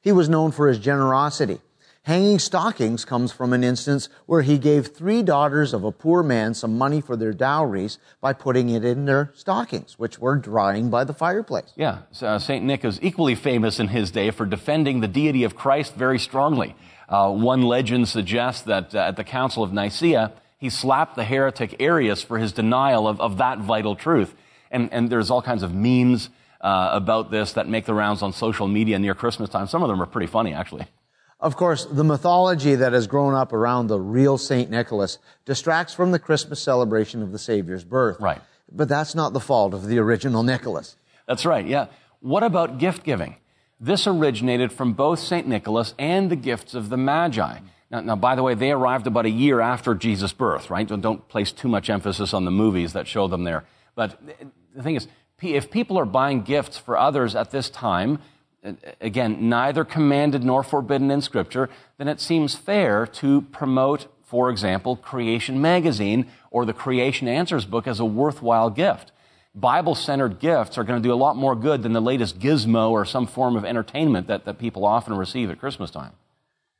He 0.00 0.12
was 0.12 0.28
known 0.28 0.50
for 0.50 0.68
his 0.68 0.78
generosity. 0.78 1.60
Hanging 2.04 2.38
stockings 2.38 3.06
comes 3.06 3.32
from 3.32 3.54
an 3.54 3.64
instance 3.64 4.10
where 4.26 4.42
he 4.42 4.58
gave 4.58 4.88
three 4.88 5.22
daughters 5.22 5.72
of 5.72 5.84
a 5.84 5.90
poor 5.90 6.22
man 6.22 6.52
some 6.52 6.76
money 6.76 7.00
for 7.00 7.16
their 7.16 7.32
dowries 7.32 7.96
by 8.20 8.34
putting 8.34 8.68
it 8.68 8.84
in 8.84 9.06
their 9.06 9.32
stockings, 9.34 9.98
which 9.98 10.18
were 10.18 10.36
drying 10.36 10.90
by 10.90 11.04
the 11.04 11.14
fireplace. 11.14 11.72
Yeah, 11.76 12.00
uh, 12.20 12.38
St. 12.38 12.62
Nick 12.62 12.84
is 12.84 12.98
equally 13.00 13.34
famous 13.34 13.80
in 13.80 13.88
his 13.88 14.10
day 14.10 14.30
for 14.32 14.44
defending 14.44 15.00
the 15.00 15.08
deity 15.08 15.44
of 15.44 15.56
Christ 15.56 15.94
very 15.94 16.18
strongly. 16.18 16.76
Uh, 17.08 17.32
one 17.32 17.62
legend 17.62 18.06
suggests 18.06 18.60
that 18.64 18.94
uh, 18.94 18.98
at 18.98 19.16
the 19.16 19.24
Council 19.24 19.62
of 19.62 19.72
Nicaea, 19.72 20.32
he 20.58 20.68
slapped 20.68 21.16
the 21.16 21.24
heretic 21.24 21.76
Arius 21.80 22.22
for 22.22 22.36
his 22.36 22.52
denial 22.52 23.08
of, 23.08 23.18
of 23.18 23.38
that 23.38 23.60
vital 23.60 23.96
truth. 23.96 24.34
And, 24.70 24.92
and 24.92 25.08
there's 25.08 25.30
all 25.30 25.40
kinds 25.40 25.62
of 25.62 25.72
memes 25.72 26.28
uh, 26.60 26.90
about 26.92 27.30
this 27.30 27.54
that 27.54 27.66
make 27.66 27.86
the 27.86 27.94
rounds 27.94 28.20
on 28.20 28.34
social 28.34 28.68
media 28.68 28.98
near 28.98 29.14
Christmas 29.14 29.48
time. 29.48 29.68
Some 29.68 29.82
of 29.82 29.88
them 29.88 30.02
are 30.02 30.06
pretty 30.06 30.26
funny, 30.26 30.52
actually. 30.52 30.86
Of 31.40 31.56
course, 31.56 31.84
the 31.84 32.04
mythology 32.04 32.74
that 32.74 32.92
has 32.92 33.06
grown 33.06 33.34
up 33.34 33.52
around 33.52 33.88
the 33.88 34.00
real 34.00 34.38
St. 34.38 34.70
Nicholas 34.70 35.18
distracts 35.44 35.92
from 35.92 36.10
the 36.10 36.18
Christmas 36.18 36.60
celebration 36.60 37.22
of 37.22 37.32
the 37.32 37.38
Savior's 37.38 37.84
birth. 37.84 38.18
Right. 38.20 38.40
But 38.70 38.88
that's 38.88 39.14
not 39.14 39.32
the 39.32 39.40
fault 39.40 39.74
of 39.74 39.86
the 39.86 39.98
original 39.98 40.42
Nicholas. 40.42 40.96
That's 41.26 41.44
right, 41.44 41.66
yeah. 41.66 41.86
What 42.20 42.42
about 42.42 42.78
gift 42.78 43.04
giving? 43.04 43.36
This 43.78 44.06
originated 44.06 44.72
from 44.72 44.94
both 44.94 45.18
St. 45.18 45.46
Nicholas 45.46 45.94
and 45.98 46.30
the 46.30 46.36
gifts 46.36 46.74
of 46.74 46.88
the 46.88 46.96
Magi. 46.96 47.58
Now, 47.90 48.00
now, 48.00 48.16
by 48.16 48.34
the 48.34 48.42
way, 48.42 48.54
they 48.54 48.70
arrived 48.70 49.06
about 49.06 49.26
a 49.26 49.30
year 49.30 49.60
after 49.60 49.94
Jesus' 49.94 50.32
birth, 50.32 50.70
right? 50.70 50.88
So 50.88 50.96
don't 50.96 51.28
place 51.28 51.52
too 51.52 51.68
much 51.68 51.90
emphasis 51.90 52.32
on 52.32 52.44
the 52.44 52.50
movies 52.50 52.94
that 52.94 53.06
show 53.06 53.28
them 53.28 53.44
there. 53.44 53.64
But 53.94 54.18
the 54.74 54.82
thing 54.82 54.96
is, 54.96 55.06
if 55.42 55.70
people 55.70 55.98
are 55.98 56.06
buying 56.06 56.42
gifts 56.42 56.78
for 56.78 56.96
others 56.96 57.36
at 57.36 57.50
this 57.50 57.68
time, 57.68 58.18
Uh, 58.64 58.72
again, 59.00 59.48
neither 59.48 59.84
commanded 59.84 60.42
nor 60.42 60.62
forbidden 60.62 61.10
in 61.10 61.20
Scripture, 61.20 61.68
then 61.98 62.08
it 62.08 62.20
seems 62.20 62.54
fair 62.54 63.06
to 63.06 63.42
promote, 63.42 64.06
for 64.22 64.50
example, 64.50 64.96
Creation 64.96 65.60
Magazine 65.60 66.26
or 66.50 66.64
the 66.64 66.72
Creation 66.72 67.28
Answers 67.28 67.66
book 67.66 67.86
as 67.86 68.00
a 68.00 68.04
worthwhile 68.04 68.70
gift. 68.70 69.12
Bible 69.54 69.94
centered 69.94 70.40
gifts 70.40 70.76
are 70.78 70.84
going 70.84 71.00
to 71.00 71.08
do 71.08 71.12
a 71.12 71.16
lot 71.16 71.36
more 71.36 71.54
good 71.54 71.82
than 71.82 71.92
the 71.92 72.00
latest 72.00 72.40
gizmo 72.40 72.90
or 72.90 73.04
some 73.04 73.26
form 73.26 73.54
of 73.54 73.64
entertainment 73.64 74.26
that, 74.26 74.44
that 74.46 74.58
people 74.58 74.84
often 74.84 75.14
receive 75.16 75.48
at 75.50 75.60
Christmas 75.60 75.90
time. 75.90 76.12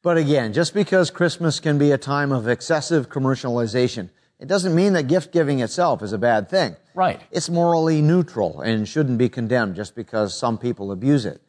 But 0.03 0.19
again, 0.19 0.53
just 0.53 0.75
because 0.75 1.11
Christmas 1.11 1.61
can 1.61 1.79
be 1.79 1.93
a 1.93 1.99
time 1.99 2.33
of 2.33 2.49
excessive 2.49 3.09
commercialization, 3.09 4.11
it 4.41 4.49
doesn't 4.49 4.75
mean 4.75 4.93
that 4.95 5.05
gift 5.05 5.33
giving 5.33 5.61
itself 5.61 6.03
is 6.03 6.13
a 6.13 6.19
bad 6.19 6.51
thing. 6.51 6.77
Right. 6.95 7.21
It's 7.31 7.49
morally 7.49 8.03
neutral 8.03 8.61
and 8.61 8.89
shouldn't 8.89 9.19
be 9.19 9.29
condemned 9.29 9.77
just 9.77 9.95
because 9.95 10.37
some 10.37 10.59
people 10.59 10.91
abuse 10.91 11.25
it. 11.25 11.41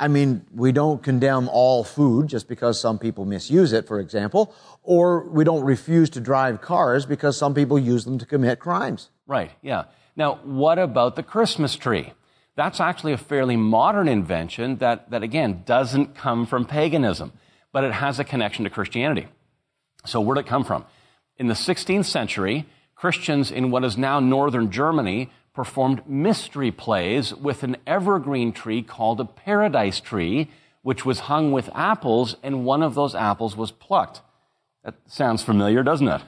I 0.00 0.08
mean, 0.08 0.46
we 0.54 0.70
don't 0.70 1.02
condemn 1.02 1.48
all 1.48 1.82
food 1.82 2.28
just 2.28 2.48
because 2.48 2.80
some 2.80 2.98
people 2.98 3.24
misuse 3.24 3.72
it, 3.72 3.88
for 3.88 3.98
example, 3.98 4.54
or 4.82 5.28
we 5.28 5.42
don't 5.42 5.64
refuse 5.64 6.08
to 6.10 6.20
drive 6.20 6.60
cars 6.60 7.04
because 7.04 7.36
some 7.36 7.52
people 7.52 7.78
use 7.78 8.04
them 8.04 8.18
to 8.18 8.26
commit 8.26 8.60
crimes. 8.60 9.10
Right, 9.26 9.50
yeah. 9.60 9.84
Now, 10.14 10.36
what 10.44 10.78
about 10.78 11.16
the 11.16 11.22
Christmas 11.22 11.74
tree? 11.74 12.12
That's 12.54 12.80
actually 12.80 13.12
a 13.12 13.18
fairly 13.18 13.56
modern 13.56 14.08
invention 14.08 14.76
that, 14.78 15.10
that 15.10 15.22
again, 15.22 15.62
doesn't 15.64 16.14
come 16.14 16.46
from 16.46 16.64
paganism, 16.64 17.32
but 17.72 17.84
it 17.84 17.92
has 17.92 18.18
a 18.18 18.24
connection 18.24 18.64
to 18.64 18.70
Christianity. 18.70 19.28
So 20.04 20.20
where 20.20 20.34
did 20.34 20.46
it 20.46 20.48
come 20.48 20.64
from? 20.64 20.84
In 21.36 21.48
the 21.48 21.54
16th 21.54 22.06
century, 22.06 22.66
Christians 22.94 23.50
in 23.50 23.70
what 23.70 23.84
is 23.84 23.96
now 23.96 24.18
northern 24.18 24.70
Germany 24.70 25.30
performed 25.58 26.08
mystery 26.08 26.70
plays 26.70 27.34
with 27.34 27.64
an 27.64 27.76
evergreen 27.84 28.52
tree 28.52 28.80
called 28.80 29.18
a 29.18 29.24
paradise 29.24 29.98
tree, 29.98 30.48
which 30.82 31.04
was 31.04 31.18
hung 31.26 31.50
with 31.50 31.68
apples, 31.74 32.36
and 32.44 32.64
one 32.64 32.80
of 32.80 32.94
those 32.94 33.12
apples 33.12 33.56
was 33.56 33.72
plucked. 33.72 34.22
That 34.84 34.94
sounds 35.08 35.42
familiar, 35.42 35.82
doesn't 35.82 36.06
it? 36.06 36.22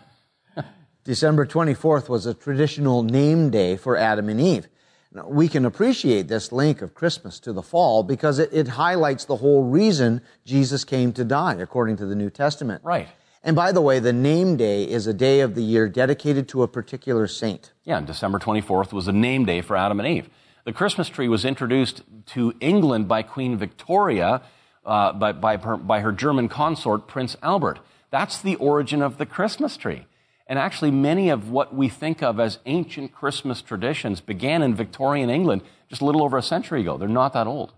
December 1.04 1.46
24th 1.46 2.08
was 2.08 2.26
a 2.26 2.34
traditional 2.34 3.04
name 3.04 3.50
day 3.50 3.76
for 3.76 3.96
Adam 3.96 4.28
and 4.28 4.40
Eve. 4.40 4.66
Now, 5.12 5.28
we 5.28 5.46
can 5.46 5.64
appreciate 5.64 6.26
this 6.26 6.50
link 6.50 6.82
of 6.82 6.94
Christmas 6.94 7.38
to 7.38 7.52
the 7.52 7.62
fall 7.62 8.02
because 8.02 8.40
it, 8.40 8.50
it 8.52 8.66
highlights 8.66 9.26
the 9.26 9.36
whole 9.36 9.62
reason 9.62 10.22
Jesus 10.44 10.82
came 10.82 11.12
to 11.12 11.24
die, 11.24 11.54
according 11.54 11.98
to 11.98 12.06
the 12.06 12.16
New 12.16 12.30
Testament. 12.30 12.82
Right. 12.82 13.06
And 13.42 13.56
by 13.56 13.72
the 13.72 13.80
way, 13.80 14.00
the 14.00 14.12
name 14.12 14.56
day 14.56 14.84
is 14.84 15.06
a 15.06 15.14
day 15.14 15.40
of 15.40 15.54
the 15.54 15.62
year 15.62 15.88
dedicated 15.88 16.46
to 16.48 16.62
a 16.62 16.68
particular 16.68 17.26
saint. 17.26 17.72
Yeah, 17.84 18.00
December 18.00 18.38
24th 18.38 18.92
was 18.92 19.08
a 19.08 19.12
name 19.12 19.46
day 19.46 19.62
for 19.62 19.76
Adam 19.76 19.98
and 19.98 20.08
Eve. 20.08 20.28
The 20.64 20.74
Christmas 20.74 21.08
tree 21.08 21.28
was 21.28 21.46
introduced 21.46 22.02
to 22.26 22.52
England 22.60 23.08
by 23.08 23.22
Queen 23.22 23.56
Victoria, 23.56 24.42
uh, 24.84 25.14
by, 25.14 25.32
by, 25.32 25.56
her, 25.56 25.78
by 25.78 26.00
her 26.00 26.12
German 26.12 26.48
consort, 26.50 27.06
Prince 27.06 27.34
Albert. 27.42 27.80
That's 28.10 28.42
the 28.42 28.56
origin 28.56 29.00
of 29.00 29.16
the 29.16 29.24
Christmas 29.24 29.78
tree. 29.78 30.06
And 30.46 30.58
actually, 30.58 30.90
many 30.90 31.30
of 31.30 31.50
what 31.50 31.74
we 31.74 31.88
think 31.88 32.22
of 32.22 32.38
as 32.40 32.58
ancient 32.66 33.12
Christmas 33.12 33.62
traditions 33.62 34.20
began 34.20 34.62
in 34.62 34.74
Victorian 34.74 35.30
England 35.30 35.62
just 35.88 36.02
a 36.02 36.04
little 36.04 36.22
over 36.22 36.36
a 36.36 36.42
century 36.42 36.82
ago. 36.82 36.98
They're 36.98 37.08
not 37.08 37.32
that 37.32 37.46
old. 37.46 37.72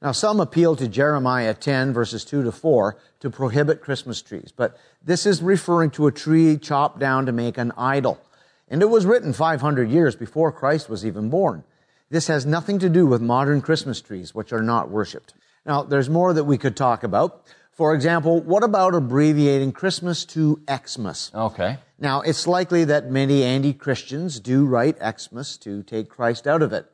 Now, 0.00 0.12
some 0.12 0.38
appeal 0.38 0.76
to 0.76 0.86
Jeremiah 0.86 1.54
10, 1.54 1.92
verses 1.92 2.24
2 2.24 2.44
to 2.44 2.52
4, 2.52 2.96
to 3.20 3.30
prohibit 3.30 3.80
Christmas 3.80 4.22
trees, 4.22 4.52
but 4.56 4.78
this 5.02 5.26
is 5.26 5.42
referring 5.42 5.90
to 5.90 6.06
a 6.06 6.12
tree 6.12 6.56
chopped 6.56 7.00
down 7.00 7.26
to 7.26 7.32
make 7.32 7.58
an 7.58 7.72
idol. 7.76 8.20
And 8.68 8.80
it 8.80 8.90
was 8.90 9.06
written 9.06 9.32
500 9.32 9.90
years 9.90 10.14
before 10.14 10.52
Christ 10.52 10.88
was 10.88 11.04
even 11.04 11.30
born. 11.30 11.64
This 12.10 12.28
has 12.28 12.46
nothing 12.46 12.78
to 12.78 12.88
do 12.88 13.06
with 13.06 13.20
modern 13.20 13.60
Christmas 13.60 14.00
trees, 14.00 14.34
which 14.34 14.52
are 14.52 14.62
not 14.62 14.88
worshiped. 14.88 15.34
Now, 15.66 15.82
there's 15.82 16.08
more 16.08 16.32
that 16.32 16.44
we 16.44 16.58
could 16.58 16.76
talk 16.76 17.02
about. 17.02 17.44
For 17.72 17.92
example, 17.92 18.40
what 18.40 18.62
about 18.62 18.94
abbreviating 18.94 19.72
Christmas 19.72 20.24
to 20.26 20.60
Xmas? 20.70 21.32
Okay. 21.34 21.78
Now, 21.98 22.20
it's 22.20 22.46
likely 22.46 22.84
that 22.84 23.10
many 23.10 23.42
anti-Christians 23.42 24.38
do 24.40 24.64
write 24.64 24.96
Xmas 24.98 25.56
to 25.58 25.82
take 25.82 26.08
Christ 26.08 26.46
out 26.46 26.62
of 26.62 26.72
it 26.72 26.86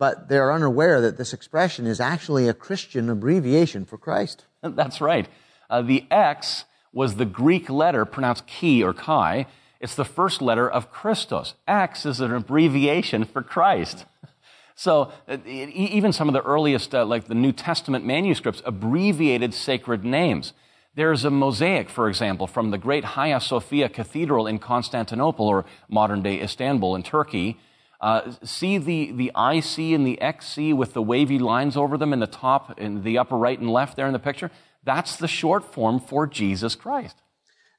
but 0.00 0.30
they're 0.30 0.50
unaware 0.50 1.02
that 1.02 1.18
this 1.18 1.34
expression 1.34 1.86
is 1.86 2.00
actually 2.00 2.48
a 2.48 2.54
Christian 2.54 3.10
abbreviation 3.10 3.84
for 3.84 3.98
Christ. 3.98 4.46
That's 4.62 5.02
right. 5.02 5.28
Uh, 5.68 5.82
the 5.82 6.06
X 6.10 6.64
was 6.90 7.16
the 7.16 7.26
Greek 7.26 7.68
letter 7.68 8.06
pronounced 8.06 8.44
chi 8.48 8.82
or 8.82 8.94
chi. 8.94 9.46
It's 9.78 9.94
the 9.94 10.06
first 10.06 10.40
letter 10.40 10.68
of 10.68 10.90
Christos. 10.90 11.52
X 11.68 12.06
is 12.06 12.18
an 12.18 12.34
abbreviation 12.34 13.24
for 13.24 13.42
Christ. 13.42 14.06
So 14.76 15.12
uh, 15.28 15.36
even 15.44 16.10
some 16.10 16.26
of 16.26 16.32
the 16.32 16.40
earliest, 16.40 16.94
uh, 16.94 17.04
like 17.04 17.26
the 17.26 17.34
New 17.34 17.52
Testament 17.52 18.06
manuscripts, 18.06 18.62
abbreviated 18.64 19.52
sacred 19.52 20.06
names. 20.06 20.54
There's 20.94 21.22
a 21.22 21.30
mosaic, 21.30 21.90
for 21.90 22.08
example, 22.08 22.46
from 22.46 22.70
the 22.70 22.78
great 22.78 23.04
Hagia 23.04 23.42
Sophia 23.42 23.90
Cathedral 23.90 24.46
in 24.46 24.58
Constantinople 24.58 25.46
or 25.46 25.66
modern 25.90 26.22
day 26.22 26.40
Istanbul 26.40 26.96
in 26.96 27.02
Turkey. 27.02 27.58
Uh, 28.00 28.32
see 28.42 28.78
the, 28.78 29.12
the 29.12 29.26
IC 29.28 29.78
and 29.94 30.06
the 30.06 30.20
XC 30.20 30.72
with 30.72 30.94
the 30.94 31.02
wavy 31.02 31.38
lines 31.38 31.76
over 31.76 31.98
them 31.98 32.12
in 32.12 32.20
the 32.20 32.26
top, 32.26 32.78
in 32.78 33.02
the 33.02 33.18
upper 33.18 33.36
right 33.36 33.58
and 33.58 33.70
left 33.70 33.96
there 33.96 34.06
in 34.06 34.12
the 34.12 34.18
picture? 34.18 34.50
That's 34.84 35.16
the 35.16 35.28
short 35.28 35.64
form 35.64 36.00
for 36.00 36.26
Jesus 36.26 36.74
Christ. 36.74 37.16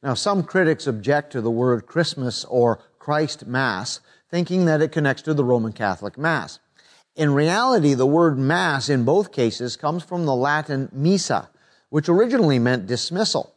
Now, 0.03 0.13
some 0.13 0.43
critics 0.43 0.87
object 0.87 1.31
to 1.31 1.41
the 1.41 1.51
word 1.51 1.85
Christmas 1.85 2.45
or 2.45 2.79
Christ 2.99 3.45
Mass, 3.47 3.99
thinking 4.29 4.65
that 4.65 4.81
it 4.81 4.91
connects 4.91 5.23
to 5.23 5.33
the 5.33 5.43
Roman 5.43 5.73
Catholic 5.73 6.17
Mass. 6.17 6.59
In 7.15 7.33
reality, 7.33 7.93
the 7.93 8.05
word 8.05 8.37
Mass 8.37 8.89
in 8.89 9.03
both 9.03 9.31
cases 9.31 9.75
comes 9.75 10.03
from 10.03 10.25
the 10.25 10.35
Latin 10.35 10.89
missa, 10.91 11.49
which 11.89 12.07
originally 12.07 12.57
meant 12.57 12.87
dismissal. 12.87 13.53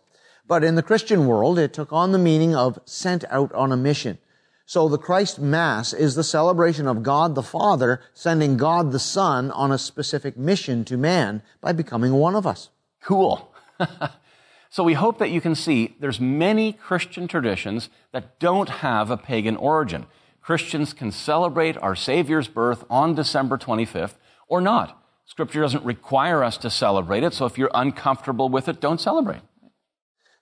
But 0.46 0.64
in 0.64 0.74
the 0.74 0.82
Christian 0.82 1.26
world, 1.26 1.58
it 1.58 1.72
took 1.72 1.92
on 1.92 2.12
the 2.12 2.18
meaning 2.18 2.54
of 2.54 2.78
sent 2.84 3.24
out 3.30 3.52
on 3.52 3.72
a 3.72 3.76
mission. 3.76 4.18
So 4.66 4.88
the 4.88 4.98
Christ 4.98 5.38
Mass 5.38 5.92
is 5.92 6.14
the 6.14 6.24
celebration 6.24 6.86
of 6.86 7.02
God 7.02 7.34
the 7.34 7.42
Father 7.42 8.00
sending 8.14 8.56
God 8.56 8.92
the 8.92 8.98
Son 8.98 9.50
on 9.50 9.70
a 9.70 9.78
specific 9.78 10.38
mission 10.38 10.84
to 10.86 10.96
man 10.96 11.42
by 11.60 11.72
becoming 11.72 12.14
one 12.14 12.34
of 12.34 12.46
us. 12.46 12.70
Cool. 13.02 13.52
so 14.70 14.82
we 14.82 14.94
hope 14.94 15.18
that 15.18 15.30
you 15.30 15.42
can 15.42 15.54
see 15.54 15.96
there's 16.00 16.18
many 16.18 16.72
Christian 16.72 17.28
traditions 17.28 17.90
that 18.12 18.40
don't 18.40 18.70
have 18.70 19.10
a 19.10 19.18
pagan 19.18 19.56
origin. 19.56 20.06
Christians 20.40 20.94
can 20.94 21.12
celebrate 21.12 21.76
our 21.78 21.94
Savior's 21.94 22.48
birth 22.48 22.84
on 22.88 23.14
December 23.14 23.58
25th 23.58 24.14
or 24.48 24.62
not. 24.62 25.02
Scripture 25.26 25.60
doesn't 25.60 25.84
require 25.84 26.42
us 26.42 26.56
to 26.58 26.70
celebrate 26.70 27.22
it, 27.22 27.34
so 27.34 27.44
if 27.44 27.58
you're 27.58 27.70
uncomfortable 27.74 28.48
with 28.48 28.68
it, 28.68 28.80
don't 28.80 29.00
celebrate. 29.00 29.40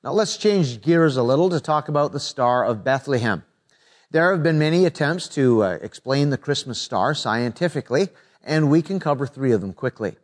Now 0.05 0.13
let's 0.13 0.37
change 0.37 0.81
gears 0.81 1.17
a 1.17 1.23
little 1.23 1.51
to 1.51 1.61
talk 1.61 1.89
about 1.89 2.13
the 2.13 2.21
Star 2.21 2.65
of 2.65 2.85
Bethlehem. 2.85 3.45
There 4.13 4.31
have 4.33 4.43
been 4.43 4.59
many 4.59 4.85
attempts 4.85 5.27
to 5.29 5.65
uh, 5.65 5.79
explain 5.81 6.29
the 6.29 6.37
Christmas 6.37 6.79
star 6.79 7.15
scientifically, 7.15 8.11
and 8.45 8.71
we 8.71 8.83
can 8.83 9.01
cover 9.01 9.27
three 9.27 9.53
of 9.53 9.63
them 9.63 9.73
quickly. 9.73 10.17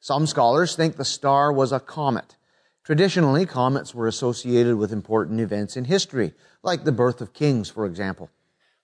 Some 0.00 0.26
scholars 0.26 0.74
think 0.74 0.96
the 0.96 1.04
star 1.04 1.52
was 1.52 1.70
a 1.70 1.78
comet. 1.78 2.36
Traditionally, 2.84 3.44
comets 3.44 3.94
were 3.94 4.08
associated 4.08 4.76
with 4.76 4.94
important 4.94 5.40
events 5.40 5.76
in 5.76 5.84
history, 5.84 6.32
like 6.62 6.84
the 6.84 6.92
birth 6.92 7.20
of 7.20 7.34
kings, 7.34 7.68
for 7.68 7.84
example. 7.84 8.30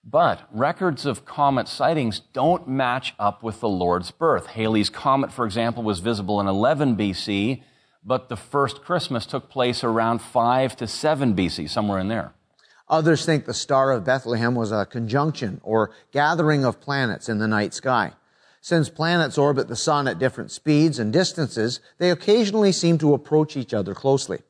But 0.03 0.47
records 0.51 1.07
of 1.07 1.25
comet 1.25 1.67
sightings 1.67 2.19
don't 2.31 2.67
match 2.67 3.15
up 3.17 3.41
with 3.41 3.61
the 3.61 3.69
Lord's 3.69 4.11
birth. 4.11 4.45
Halley's 4.45 4.91
Comet, 4.91 5.31
for 5.31 5.43
example, 5.43 5.81
was 5.81 6.01
visible 6.01 6.39
in 6.39 6.45
11 6.45 6.95
BC, 6.95 7.63
but 8.03 8.29
the 8.29 8.37
first 8.37 8.83
Christmas 8.83 9.25
took 9.25 9.49
place 9.49 9.83
around 9.83 10.21
5 10.21 10.75
to 10.75 10.85
7 10.85 11.35
BC, 11.35 11.67
somewhere 11.67 11.97
in 11.97 12.09
there. 12.09 12.35
Others 12.91 13.25
think 13.25 13.45
the 13.45 13.53
Star 13.55 13.91
of 13.91 14.03
Bethlehem 14.03 14.53
was 14.53 14.71
a 14.71 14.85
conjunction 14.85 15.59
or 15.63 15.89
gathering 16.11 16.63
of 16.63 16.79
planets 16.79 17.27
in 17.27 17.39
the 17.39 17.47
night 17.47 17.73
sky. 17.73 18.11
Since 18.61 18.89
planets 18.89 19.39
orbit 19.39 19.67
the 19.67 19.75
sun 19.75 20.07
at 20.07 20.19
different 20.19 20.51
speeds 20.51 20.99
and 20.99 21.11
distances, 21.11 21.79
they 21.97 22.11
occasionally 22.11 22.71
seem 22.71 22.99
to 22.99 23.15
approach 23.15 23.57
each 23.57 23.73
other 23.73 23.95
closely 23.95 24.41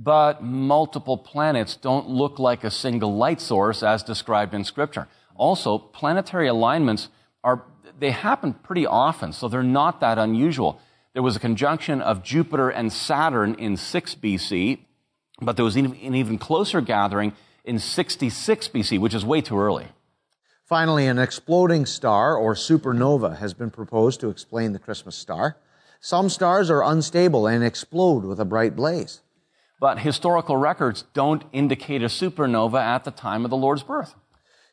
but 0.00 0.42
multiple 0.42 1.18
planets 1.18 1.76
don't 1.76 2.08
look 2.08 2.38
like 2.38 2.64
a 2.64 2.70
single 2.70 3.16
light 3.16 3.40
source 3.40 3.82
as 3.82 4.02
described 4.02 4.54
in 4.54 4.64
Scripture. 4.64 5.06
Also, 5.36 5.76
planetary 5.78 6.48
alignments 6.48 7.10
are, 7.44 7.64
they 7.98 8.10
happen 8.10 8.54
pretty 8.54 8.86
often, 8.86 9.32
so 9.32 9.46
they're 9.46 9.62
not 9.62 10.00
that 10.00 10.18
unusual. 10.18 10.80
There 11.12 11.22
was 11.22 11.36
a 11.36 11.40
conjunction 11.40 12.00
of 12.00 12.22
Jupiter 12.22 12.70
and 12.70 12.90
Saturn 12.90 13.54
in 13.54 13.76
6 13.76 14.14
BC, 14.14 14.78
but 15.42 15.56
there 15.56 15.64
was 15.64 15.76
an 15.76 15.94
even 15.96 16.38
closer 16.38 16.80
gathering 16.80 17.34
in 17.64 17.78
66 17.78 18.68
BC, 18.68 18.98
which 18.98 19.14
is 19.14 19.24
way 19.24 19.40
too 19.40 19.58
early. 19.58 19.88
Finally, 20.64 21.06
an 21.06 21.18
exploding 21.18 21.84
star 21.84 22.36
or 22.36 22.54
supernova 22.54 23.38
has 23.38 23.54
been 23.54 23.70
proposed 23.70 24.20
to 24.20 24.28
explain 24.28 24.72
the 24.72 24.78
Christmas 24.78 25.16
star. 25.16 25.56
Some 26.00 26.28
stars 26.28 26.70
are 26.70 26.82
unstable 26.82 27.46
and 27.46 27.64
explode 27.64 28.24
with 28.24 28.40
a 28.40 28.44
bright 28.44 28.76
blaze 28.76 29.20
but 29.80 30.00
historical 30.00 30.58
records 30.58 31.04
don't 31.14 31.42
indicate 31.52 32.02
a 32.02 32.06
supernova 32.06 32.80
at 32.80 33.04
the 33.04 33.10
time 33.10 33.44
of 33.44 33.50
the 33.50 33.56
Lord's 33.56 33.82
birth. 33.82 34.14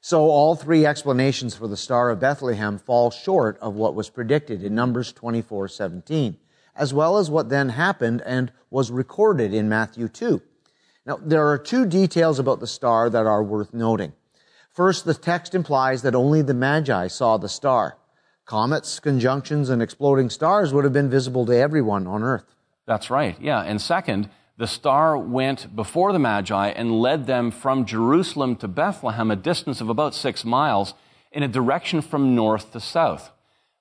So 0.02 0.24
all 0.24 0.56
three 0.56 0.86
explanations 0.86 1.56
for 1.56 1.68
the 1.68 1.78
Star 1.78 2.10
of 2.10 2.20
Bethlehem 2.20 2.78
fall 2.78 3.10
short 3.10 3.58
of 3.60 3.76
what 3.76 3.96
was 3.96 4.10
predicted 4.10 4.64
in 4.64 4.76
Numbers 4.76 5.14
24:17, 5.14 6.38
as 6.76 6.94
well 6.94 7.18
as 7.18 7.32
what 7.32 7.50
then 7.50 7.70
happened 7.70 8.22
and 8.26 8.52
was 8.70 8.92
recorded 8.92 9.54
in 9.54 9.70
Matthew 9.70 10.08
2. 10.10 10.42
Now, 11.08 11.18
there 11.24 11.48
are 11.48 11.58
two 11.58 11.86
details 11.86 12.38
about 12.38 12.60
the 12.60 12.68
star 12.68 13.10
that 13.10 13.26
are 13.26 13.42
worth 13.42 13.74
noting. 13.74 14.12
First, 14.70 15.06
the 15.06 15.14
text 15.14 15.56
implies 15.56 16.02
that 16.02 16.14
only 16.14 16.42
the 16.42 16.54
Magi 16.54 17.08
saw 17.08 17.38
the 17.38 17.48
star. 17.48 17.98
Comets, 18.46 19.00
conjunctions, 19.00 19.70
and 19.70 19.82
exploding 19.82 20.30
stars 20.30 20.74
would 20.74 20.84
have 20.84 20.92
been 20.92 21.10
visible 21.10 21.46
to 21.46 21.56
everyone 21.56 22.08
on 22.08 22.24
earth. 22.24 22.44
That's 22.86 23.10
right. 23.10 23.38
Yeah. 23.40 23.62
And 23.62 23.82
second, 23.82 24.30
the 24.58 24.68
star 24.68 25.18
went 25.18 25.74
before 25.74 26.12
the 26.12 26.20
Magi 26.20 26.68
and 26.72 27.00
led 27.00 27.26
them 27.26 27.52
from 27.52 27.86
Jerusalem 27.86 28.58
to 28.58 28.68
Bethlehem, 28.68 29.32
a 29.32 29.38
distance 29.38 29.80
of 29.80 29.88
about 29.88 30.14
six 30.14 30.44
miles, 30.44 30.94
in 31.32 31.42
a 31.42 31.48
direction 31.48 32.02
from 32.02 32.36
north 32.36 32.74
to 32.74 32.82
south. 32.82 33.32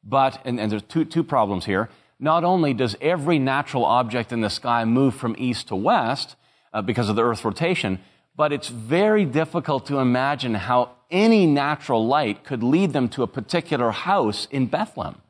But, 0.04 0.40
and, 0.44 0.60
and 0.60 0.70
there's 0.70 0.82
two, 0.82 1.04
two 1.04 1.24
problems 1.24 1.64
here. 1.64 1.88
Not 2.20 2.44
only 2.44 2.72
does 2.72 2.94
every 3.00 3.40
natural 3.40 3.84
object 3.84 4.32
in 4.32 4.42
the 4.42 4.50
sky 4.50 4.84
move 4.84 5.16
from 5.16 5.34
east 5.38 5.68
to 5.68 5.76
west 5.76 6.36
uh, 6.76 6.82
because 6.82 7.08
of 7.08 7.16
the 7.16 7.24
Earth's 7.24 7.42
rotation, 7.42 7.98
but 8.36 8.52
it's 8.52 8.68
very 8.68 9.24
difficult 9.24 9.86
to 9.86 9.98
imagine 9.98 10.52
how 10.52 10.90
any 11.10 11.46
natural 11.46 12.06
light 12.06 12.44
could 12.44 12.62
lead 12.62 12.92
them 12.92 13.08
to 13.08 13.22
a 13.22 13.26
particular 13.26 13.90
house 13.92 14.46
in 14.50 14.66
Bethlehem. 14.66 15.22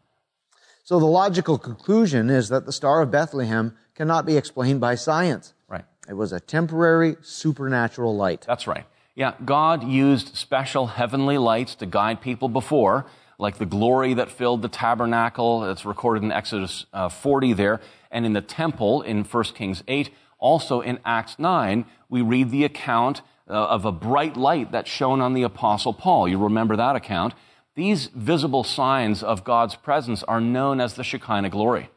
So 0.83 0.99
the 0.99 1.07
logical 1.07 1.57
conclusion 1.57 2.31
is 2.31 2.49
that 2.49 2.67
the 2.67 2.73
Star 2.73 3.01
of 3.01 3.13
Bethlehem 3.13 3.77
cannot 3.95 4.27
be 4.27 4.37
explained 4.37 4.81
by 4.81 4.97
science. 4.97 5.55
Right. 5.69 5.85
It 6.09 6.15
was 6.15 6.33
a 6.33 6.41
temporary 6.41 7.17
supernatural 7.23 8.17
light. 8.17 8.45
That's 8.45 8.67
right. 8.67 8.85
Yeah, 9.15 9.35
God 9.45 9.85
used 9.85 10.35
special 10.35 10.89
heavenly 10.89 11.39
lights 11.39 11.77
to 11.77 11.87
guide 11.87 12.21
people 12.21 12.49
before, 12.49 13.07
like 13.39 13.59
the 13.59 13.67
glory 13.67 14.15
that 14.15 14.33
filled 14.33 14.63
the 14.63 14.69
tabernacle. 14.69 15.61
That's 15.61 15.85
recorded 15.85 16.25
in 16.25 16.33
Exodus 16.33 16.87
uh, 16.93 17.09
40 17.09 17.53
there, 17.53 17.81
and 18.11 18.27
in 18.27 18.33
the 18.33 18.43
temple 18.43 19.03
in 19.03 19.23
1 19.23 19.45
Kings 19.55 19.85
8. 19.87 20.11
Also 20.39 20.81
in 20.81 20.99
Acts 21.05 21.39
9, 21.39 21.85
we 22.09 22.23
read 22.23 22.51
the 22.51 22.65
account 22.65 23.23
uh, 23.49 23.53
of 23.53 23.85
a 23.85 23.93
bright 23.93 24.37
light 24.37 24.73
that 24.73 24.89
shone 24.89 25.21
on 25.21 25.35
the 25.35 25.43
apostle 25.43 25.93
Paul. 25.93 26.29
You 26.29 26.39
remember 26.39 26.77
that 26.77 26.97
account. 26.97 27.35
These 27.75 28.07
visible 28.07 28.65
signs 28.65 29.23
of 29.23 29.45
God's 29.45 29.77
presence 29.77 30.23
are 30.25 30.41
known 30.41 30.81
as 30.81 30.95
the 30.95 31.05
Shekinah 31.05 31.51
glory. 31.51 31.91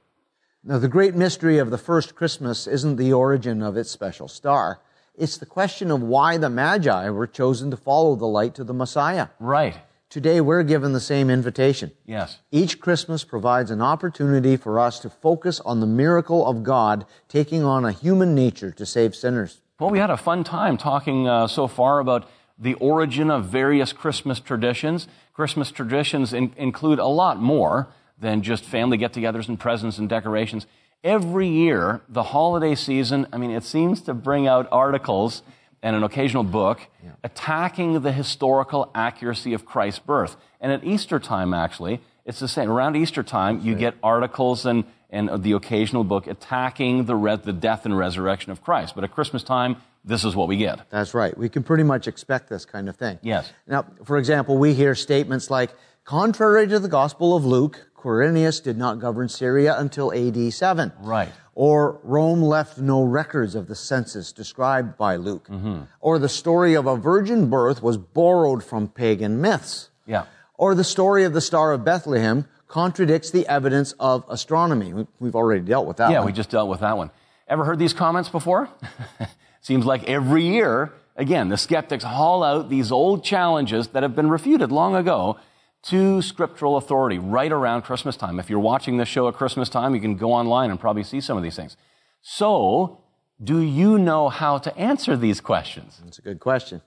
Now, 0.64 0.78
the 0.78 0.90
great 0.90 1.16
mystery 1.16 1.58
of 1.58 1.72
the 1.72 1.78
first 1.78 2.16
Christmas 2.16 2.68
isn't 2.68 2.98
the 2.98 3.14
origin 3.14 3.64
of 3.64 3.78
its 3.78 3.90
special 3.90 4.28
star. 4.28 4.82
It's 5.16 5.38
the 5.38 5.46
question 5.46 5.90
of 5.90 6.02
why 6.02 6.38
the 6.38 6.50
Magi 6.50 7.10
were 7.10 7.28
chosen 7.28 7.72
to 7.72 7.78
follow 7.78 8.16
the 8.16 8.26
light 8.26 8.56
to 8.56 8.64
the 8.64 8.74
Messiah. 8.74 9.30
Right. 9.40 9.76
Today, 10.10 10.42
we're 10.42 10.64
given 10.64 10.94
the 10.94 11.00
same 11.00 11.30
invitation. 11.30 11.92
Yes. 12.04 12.40
Each 12.50 12.80
Christmas 12.80 13.24
provides 13.24 13.70
an 13.70 13.80
opportunity 13.80 14.58
for 14.58 14.80
us 14.80 15.00
to 15.02 15.10
focus 15.10 15.60
on 15.60 15.82
the 15.82 15.86
miracle 15.86 16.48
of 16.48 16.64
God 16.64 17.06
taking 17.28 17.64
on 17.64 17.86
a 17.86 17.92
human 17.92 18.34
nature 18.34 18.72
to 18.72 18.88
save 18.88 19.16
sinners. 19.16 19.62
Well, 19.80 19.92
we 19.92 20.00
had 20.00 20.10
a 20.10 20.18
fun 20.18 20.44
time 20.44 20.78
talking 20.78 21.28
uh, 21.28 21.46
so 21.46 21.68
far 21.68 22.00
about 22.00 22.28
the 22.58 22.74
origin 22.76 23.30
of 23.30 23.46
various 23.46 23.94
Christmas 23.94 24.40
traditions. 24.40 25.08
Christmas 25.32 25.70
traditions 25.70 26.34
in- 26.34 26.54
include 26.58 26.98
a 26.98 27.06
lot 27.06 27.40
more 27.40 27.88
than 28.20 28.42
just 28.42 28.66
family 28.66 28.98
get 28.98 29.14
togethers 29.14 29.48
and 29.48 29.60
presents 29.60 30.00
and 30.00 30.10
decorations. 30.10 30.66
Every 31.04 31.48
year, 31.48 32.02
the 32.10 32.24
holiday 32.24 32.74
season, 32.74 33.28
I 33.32 33.38
mean, 33.38 33.52
it 33.52 33.64
seems 33.64 34.02
to 34.02 34.16
bring 34.16 34.48
out 34.48 34.68
articles 34.72 35.44
and 35.82 35.96
an 35.96 36.04
occasional 36.04 36.44
book 36.44 36.82
yeah. 37.04 37.12
attacking 37.24 38.02
the 38.02 38.12
historical 38.12 38.92
accuracy 38.94 39.54
of 39.54 39.66
Christ's 39.66 40.00
birth. 40.00 40.36
And 40.60 40.72
at 40.72 40.84
Easter 40.84 41.20
time, 41.20 41.54
actually, 41.54 42.02
it's 42.26 42.40
the 42.40 42.48
same. 42.48 42.70
Around 42.70 42.96
Easter 42.96 43.24
time, 43.24 43.62
you 43.62 43.76
get 43.76 43.96
articles 44.04 44.66
and, 44.66 44.84
and 45.10 45.42
the 45.42 45.54
occasional 45.54 46.04
book 46.04 46.28
attacking 46.28 47.06
the, 47.06 47.16
re- 47.16 47.38
the 47.38 47.54
death 47.54 47.86
and 47.86 47.98
resurrection 47.98 48.52
of 48.52 48.62
Christ. 48.62 48.94
But 48.94 49.04
at 49.04 49.12
Christmas 49.12 49.42
time, 49.44 49.78
this 50.04 50.24
is 50.24 50.36
what 50.36 50.48
we 50.48 50.58
get. 50.58 50.90
That's 50.90 51.14
right. 51.14 51.38
We 51.38 51.50
can 51.50 51.64
pretty 51.64 51.84
much 51.84 52.08
expect 52.08 52.50
this 52.50 52.66
kind 52.66 52.88
of 52.90 52.96
thing. 52.96 53.20
Yes. 53.22 53.52
Now, 53.68 53.86
for 54.04 54.18
example, 54.18 54.58
we 54.58 54.74
hear 54.74 54.96
statements 54.96 55.50
like, 55.50 55.72
contrary 56.06 56.68
to 56.68 56.80
the 56.80 56.88
Gospel 56.88 57.36
of 57.36 57.46
Luke, 57.46 57.89
Quirinius 58.00 58.64
did 58.64 58.78
not 58.78 59.00
govern 59.00 59.28
Syria 59.28 59.78
until 59.78 60.14
AD 60.14 60.54
7. 60.54 60.94
Right. 61.02 61.30
Or 61.54 62.00
Rome 62.04 62.42
left 62.42 62.78
no 62.78 63.04
records 63.04 63.56
of 63.56 63.68
the 63.68 63.76
census 63.76 64.32
described 64.32 64.98
by 64.98 65.18
Luke. 65.18 65.48
Mm-hmm. 65.50 65.82
Or 66.00 66.18
the 66.18 66.30
story 66.30 66.76
of 66.76 66.88
a 66.88 66.96
virgin 66.96 67.50
birth 67.50 67.84
was 67.84 67.98
borrowed 67.98 68.64
from 68.64 68.88
pagan 68.88 69.42
myths. 69.42 69.90
Yeah. 70.06 70.26
Or 70.58 70.76
the 70.76 70.86
story 70.86 71.26
of 71.26 71.34
the 71.34 71.42
Star 71.42 71.74
of 71.74 71.84
Bethlehem 71.84 72.46
contradicts 72.70 73.32
the 73.32 73.46
evidence 73.48 73.94
of 74.00 74.24
astronomy. 74.30 75.06
We've 75.20 75.36
already 75.36 75.62
dealt 75.62 75.86
with 75.86 75.98
that 75.98 76.12
yeah, 76.12 76.20
one. 76.20 76.28
we 76.28 76.32
just 76.32 76.50
dealt 76.50 76.70
with 76.70 76.80
that 76.80 76.96
one. 76.96 77.12
Ever 77.48 77.66
heard 77.66 77.80
these 77.80 77.94
comments 77.94 78.30
before? 78.30 78.70
Seems 79.62 79.86
like 79.86 80.08
every 80.08 80.46
year, 80.46 80.94
again, 81.18 81.50
the 81.50 81.58
skeptics 81.58 82.04
haul 82.04 82.44
out 82.44 82.70
these 82.70 82.92
old 82.92 83.24
challenges 83.24 83.90
that 83.90 84.04
have 84.04 84.16
been 84.16 84.30
refuted 84.30 84.72
long 84.72 84.96
ago 84.96 85.38
to 85.84 86.22
scriptural 86.22 86.78
authority 86.78 87.20
right 87.20 87.52
around 87.52 87.84
Christmas 87.84 88.18
time. 88.18 88.40
If 88.40 88.50
you're 88.50 88.60
watching 88.60 88.98
this 88.98 89.08
show 89.08 89.28
at 89.28 89.36
Christmas 89.36 89.70
time, 89.70 89.96
you 89.96 90.02
can 90.02 90.16
go 90.16 90.34
online 90.34 90.70
and 90.70 90.80
probably 90.80 91.04
see 91.04 91.22
some 91.22 91.38
of 91.38 91.44
these 91.44 91.56
things. 91.56 91.78
So, 92.22 93.02
do 93.42 93.60
you 93.62 93.98
know 93.98 94.30
how 94.30 94.58
to 94.58 94.78
answer 94.78 95.16
these 95.16 95.40
questions? 95.40 96.02
That's 96.04 96.20
a 96.20 96.22
good 96.22 96.40
question. 96.40 96.82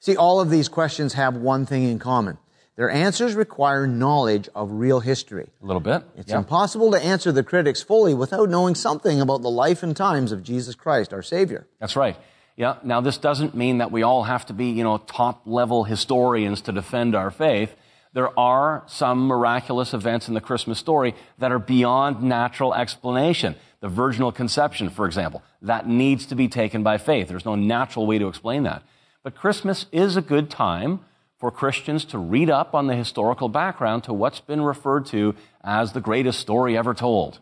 See, 0.00 0.16
all 0.16 0.40
of 0.40 0.50
these 0.50 0.68
questions 0.68 1.14
have 1.14 1.36
one 1.36 1.66
thing 1.66 1.82
in 1.84 1.98
common. 1.98 2.38
Their 2.76 2.90
answers 2.90 3.34
require 3.34 3.88
knowledge 3.88 4.48
of 4.54 4.70
real 4.70 5.00
history. 5.00 5.48
A 5.60 5.66
little 5.66 5.80
bit. 5.80 6.04
It's 6.16 6.30
yeah. 6.30 6.38
impossible 6.38 6.92
to 6.92 7.04
answer 7.04 7.32
the 7.32 7.42
critics 7.42 7.82
fully 7.82 8.14
without 8.14 8.48
knowing 8.48 8.76
something 8.76 9.20
about 9.20 9.42
the 9.42 9.50
life 9.50 9.82
and 9.82 9.96
times 9.96 10.30
of 10.30 10.44
Jesus 10.44 10.76
Christ, 10.76 11.12
our 11.12 11.22
Savior. 11.22 11.66
That's 11.80 11.96
right. 11.96 12.16
Yeah. 12.54 12.76
Now, 12.84 13.00
this 13.00 13.18
doesn't 13.18 13.56
mean 13.56 13.78
that 13.78 13.90
we 13.90 14.04
all 14.04 14.22
have 14.22 14.46
to 14.46 14.52
be, 14.52 14.66
you 14.66 14.84
know, 14.84 14.98
top 14.98 15.42
level 15.44 15.82
historians 15.82 16.60
to 16.62 16.72
defend 16.72 17.16
our 17.16 17.32
faith. 17.32 17.74
There 18.18 18.36
are 18.36 18.82
some 18.88 19.28
miraculous 19.28 19.94
events 19.94 20.26
in 20.26 20.34
the 20.34 20.40
Christmas 20.40 20.80
story 20.80 21.14
that 21.38 21.52
are 21.52 21.60
beyond 21.60 22.20
natural 22.20 22.74
explanation. 22.74 23.54
The 23.78 23.86
virginal 23.86 24.32
conception, 24.32 24.90
for 24.90 25.06
example, 25.06 25.44
that 25.62 25.86
needs 25.86 26.26
to 26.26 26.34
be 26.34 26.48
taken 26.48 26.82
by 26.82 26.98
faith. 26.98 27.28
There's 27.28 27.44
no 27.44 27.54
natural 27.54 28.08
way 28.08 28.18
to 28.18 28.26
explain 28.26 28.64
that. 28.64 28.82
But 29.22 29.36
Christmas 29.36 29.86
is 29.92 30.16
a 30.16 30.20
good 30.20 30.50
time 30.50 30.98
for 31.38 31.52
Christians 31.52 32.04
to 32.06 32.18
read 32.18 32.50
up 32.50 32.74
on 32.74 32.88
the 32.88 32.96
historical 32.96 33.48
background 33.48 34.02
to 34.02 34.12
what's 34.12 34.40
been 34.40 34.62
referred 34.62 35.06
to 35.06 35.36
as 35.62 35.92
the 35.92 36.00
greatest 36.00 36.40
story 36.40 36.76
ever 36.76 36.94
told. 36.94 37.38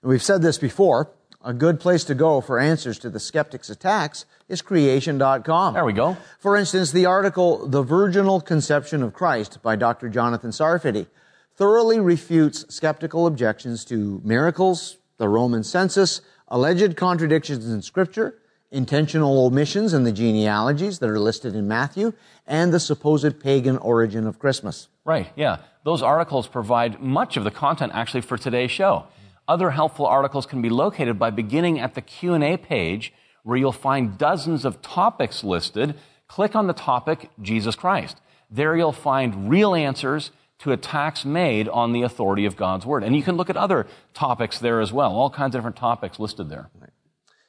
We've 0.00 0.22
said 0.22 0.42
this 0.42 0.58
before. 0.58 1.10
A 1.46 1.52
good 1.52 1.78
place 1.78 2.04
to 2.04 2.14
go 2.14 2.40
for 2.40 2.58
answers 2.58 2.98
to 3.00 3.10
the 3.10 3.20
skeptics' 3.20 3.68
attacks 3.68 4.24
is 4.48 4.62
creation.com. 4.62 5.74
There 5.74 5.84
we 5.84 5.92
go. 5.92 6.16
For 6.38 6.56
instance, 6.56 6.90
the 6.90 7.04
article, 7.04 7.68
The 7.68 7.82
Virginal 7.82 8.40
Conception 8.40 9.02
of 9.02 9.12
Christ 9.12 9.58
by 9.62 9.76
Dr. 9.76 10.08
Jonathan 10.08 10.52
Sarfati 10.52 11.06
thoroughly 11.54 12.00
refutes 12.00 12.64
skeptical 12.74 13.26
objections 13.26 13.84
to 13.84 14.22
miracles, 14.24 14.96
the 15.18 15.28
Roman 15.28 15.62
census, 15.62 16.22
alleged 16.48 16.96
contradictions 16.96 17.68
in 17.68 17.82
scripture, 17.82 18.38
intentional 18.70 19.44
omissions 19.44 19.92
in 19.92 20.04
the 20.04 20.12
genealogies 20.12 20.98
that 20.98 21.10
are 21.10 21.20
listed 21.20 21.54
in 21.54 21.68
Matthew, 21.68 22.14
and 22.46 22.72
the 22.72 22.80
supposed 22.80 23.38
pagan 23.38 23.76
origin 23.76 24.26
of 24.26 24.38
Christmas. 24.38 24.88
Right, 25.04 25.30
yeah. 25.36 25.58
Those 25.84 26.00
articles 26.00 26.48
provide 26.48 27.02
much 27.02 27.36
of 27.36 27.44
the 27.44 27.50
content 27.50 27.92
actually 27.94 28.22
for 28.22 28.38
today's 28.38 28.70
show. 28.70 29.04
Other 29.46 29.70
helpful 29.70 30.06
articles 30.06 30.46
can 30.46 30.62
be 30.62 30.70
located 30.70 31.18
by 31.18 31.30
beginning 31.30 31.78
at 31.78 31.94
the 31.94 32.00
Q&A 32.00 32.56
page 32.56 33.12
where 33.42 33.56
you'll 33.56 33.72
find 33.72 34.16
dozens 34.16 34.64
of 34.64 34.80
topics 34.80 35.44
listed. 35.44 35.94
Click 36.28 36.56
on 36.56 36.66
the 36.66 36.72
topic 36.72 37.30
Jesus 37.40 37.76
Christ. 37.76 38.20
There 38.50 38.76
you'll 38.76 38.92
find 38.92 39.50
real 39.50 39.74
answers 39.74 40.30
to 40.60 40.72
attacks 40.72 41.24
made 41.24 41.68
on 41.68 41.92
the 41.92 42.02
authority 42.02 42.46
of 42.46 42.56
God's 42.56 42.86
Word. 42.86 43.04
And 43.04 43.14
you 43.14 43.22
can 43.22 43.36
look 43.36 43.50
at 43.50 43.56
other 43.56 43.86
topics 44.14 44.58
there 44.58 44.80
as 44.80 44.92
well, 44.92 45.12
all 45.12 45.28
kinds 45.28 45.54
of 45.54 45.60
different 45.60 45.76
topics 45.76 46.18
listed 46.18 46.48
there. 46.48 46.70
Right. 46.80 46.90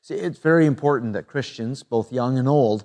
See, 0.02 0.16
it's 0.16 0.40
very 0.40 0.66
important 0.66 1.14
that 1.14 1.28
Christians, 1.28 1.82
both 1.82 2.12
young 2.12 2.38
and 2.38 2.48
old, 2.48 2.84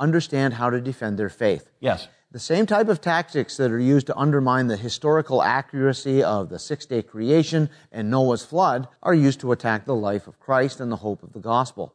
understand 0.00 0.54
how 0.54 0.70
to 0.70 0.80
defend 0.80 1.18
their 1.18 1.28
faith. 1.28 1.70
Yes. 1.80 2.08
The 2.32 2.38
same 2.40 2.66
type 2.66 2.88
of 2.88 3.00
tactics 3.00 3.56
that 3.56 3.70
are 3.70 3.78
used 3.78 4.08
to 4.08 4.16
undermine 4.16 4.66
the 4.66 4.76
historical 4.76 5.42
accuracy 5.42 6.22
of 6.22 6.48
the 6.48 6.58
six 6.58 6.84
day 6.84 7.02
creation 7.02 7.70
and 7.92 8.10
Noah's 8.10 8.44
flood 8.44 8.88
are 9.02 9.14
used 9.14 9.40
to 9.40 9.52
attack 9.52 9.84
the 9.84 9.94
life 9.94 10.26
of 10.26 10.40
Christ 10.40 10.80
and 10.80 10.90
the 10.90 10.96
hope 10.96 11.22
of 11.22 11.32
the 11.32 11.38
gospel. 11.40 11.94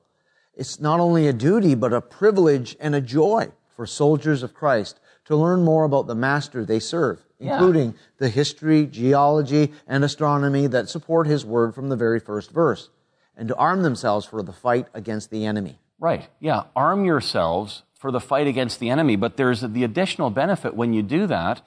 It's 0.56 0.80
not 0.80 1.00
only 1.00 1.28
a 1.28 1.34
duty, 1.34 1.76
but 1.76 1.94
a 1.94 2.02
privilege 2.02 2.76
and 2.80 2.96
a 2.96 3.02
joy 3.02 3.50
for 3.76 3.86
soldiers 3.86 4.42
of 4.42 4.54
Christ 4.54 5.00
to 5.26 5.36
learn 5.36 5.64
more 5.64 5.84
about 5.84 6.08
the 6.08 6.16
master 6.16 6.64
they 6.66 6.80
serve, 6.80 7.26
Yeah. 7.40 7.54
including 7.54 7.96
the 8.18 8.30
history, 8.30 8.86
geology, 8.88 9.74
and 9.86 10.04
astronomy 10.04 10.68
that 10.68 10.90
support 10.90 11.28
his 11.28 11.46
word 11.46 11.76
from 11.76 11.90
the 11.90 11.96
very 11.96 12.20
first 12.20 12.52
verse 12.52 12.90
and 13.36 13.48
to 13.50 13.56
arm 13.56 13.84
themselves 13.84 14.26
for 14.26 14.42
the 14.42 14.54
fight 14.54 14.88
against 14.94 15.30
the 15.30 15.46
enemy. 15.46 15.80
Right. 16.00 16.30
Yeah. 16.40 16.64
Arm 16.76 17.06
yourselves 17.06 17.84
for 18.02 18.12
the 18.12 18.20
fight 18.20 18.48
against 18.48 18.80
the 18.80 18.90
enemy. 18.90 19.16
But 19.16 19.38
there's 19.38 19.62
the 19.62 19.84
additional 19.84 20.32
benefit 20.32 20.76
when 20.76 20.92
you 20.92 21.04
do 21.04 21.28
that 21.28 21.62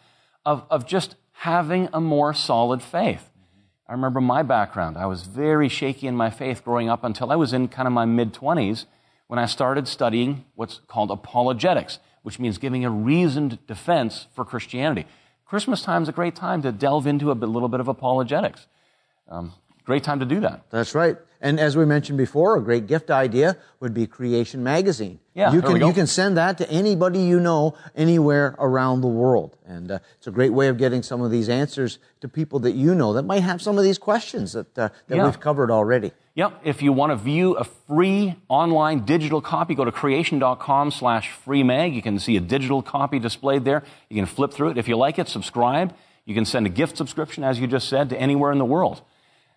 of, 0.44 0.64
of 0.68 0.84
just 0.84 1.14
having 1.30 1.88
a 1.92 2.00
more 2.00 2.34
solid 2.34 2.82
faith. 2.82 3.30
I 3.88 3.92
remember 3.92 4.20
my 4.20 4.42
background. 4.42 4.98
I 4.98 5.06
was 5.06 5.22
very 5.22 5.68
shaky 5.68 6.08
in 6.08 6.16
my 6.16 6.30
faith 6.30 6.64
growing 6.64 6.88
up 6.88 7.04
until 7.04 7.30
I 7.30 7.36
was 7.36 7.52
in 7.52 7.68
kind 7.68 7.86
of 7.86 7.92
my 7.92 8.04
mid 8.04 8.34
20s 8.34 8.86
when 9.28 9.38
I 9.38 9.46
started 9.46 9.86
studying 9.86 10.44
what's 10.56 10.80
called 10.88 11.12
apologetics, 11.12 12.00
which 12.22 12.40
means 12.40 12.58
giving 12.58 12.84
a 12.84 12.90
reasoned 12.90 13.64
defense 13.68 14.26
for 14.34 14.44
Christianity. 14.44 15.06
Christmas 15.44 15.82
time 15.82 16.02
is 16.02 16.08
a 16.08 16.12
great 16.12 16.34
time 16.34 16.62
to 16.62 16.72
delve 16.72 17.06
into 17.06 17.30
a 17.30 17.34
little 17.34 17.68
bit 17.68 17.78
of 17.78 17.86
apologetics. 17.86 18.66
Um, 19.28 19.52
great 19.84 20.02
time 20.04 20.20
to 20.20 20.26
do 20.26 20.40
that. 20.40 20.64
That's 20.70 20.94
right. 20.94 21.16
And 21.40 21.60
as 21.60 21.76
we 21.76 21.84
mentioned 21.84 22.16
before, 22.16 22.56
a 22.56 22.62
great 22.62 22.86
gift 22.86 23.10
idea 23.10 23.58
would 23.78 23.92
be 23.92 24.06
Creation 24.06 24.64
Magazine. 24.64 25.18
Yeah, 25.34 25.52
you 25.52 25.60
can 25.60 25.76
you 25.78 25.92
can 25.92 26.06
send 26.06 26.38
that 26.38 26.56
to 26.58 26.70
anybody 26.70 27.18
you 27.20 27.38
know 27.38 27.74
anywhere 27.94 28.54
around 28.58 29.02
the 29.02 29.08
world, 29.08 29.56
and 29.66 29.90
uh, 29.90 29.98
it's 30.16 30.26
a 30.26 30.30
great 30.30 30.54
way 30.54 30.68
of 30.68 30.78
getting 30.78 31.02
some 31.02 31.20
of 31.20 31.30
these 31.30 31.50
answers 31.50 31.98
to 32.22 32.28
people 32.28 32.60
that 32.60 32.72
you 32.72 32.94
know 32.94 33.12
that 33.12 33.24
might 33.24 33.42
have 33.42 33.60
some 33.60 33.76
of 33.76 33.84
these 33.84 33.98
questions 33.98 34.52
that 34.54 34.78
uh, 34.78 34.88
that 35.08 35.16
Yeah. 35.16 35.24
we've 35.26 35.38
covered 35.40 35.70
already. 35.70 36.12
Yep. 36.34 36.60
If 36.64 36.82
you 36.82 36.92
want 36.94 37.10
to 37.12 37.16
view 37.16 37.52
a 37.56 37.64
free 37.64 38.36
online 38.48 39.04
digital 39.04 39.40
copy, 39.42 39.74
go 39.74 39.84
to 39.84 39.92
creation.com 39.92 40.90
slash 40.92 41.30
free 41.30 41.62
mag. 41.62 41.94
You 41.94 42.00
can 42.02 42.18
see 42.18 42.36
a 42.36 42.40
digital 42.40 42.80
copy 42.82 43.18
displayed 43.18 43.64
there. 43.66 43.82
You 44.08 44.16
can 44.16 44.26
flip 44.26 44.52
through 44.52 44.70
it. 44.70 44.78
If 44.78 44.88
you 44.88 44.96
like 44.96 45.18
it, 45.18 45.28
subscribe. 45.28 45.94
You 46.24 46.34
can 46.34 46.44
send 46.46 46.64
a 46.66 46.70
gift 46.70 46.96
subscription, 46.96 47.44
as 47.44 47.60
you 47.60 47.66
just 47.66 47.88
said, 47.88 48.08
to 48.10 48.16
anywhere 48.18 48.50
in 48.50 48.58
the 48.58 48.64
world. 48.64 49.02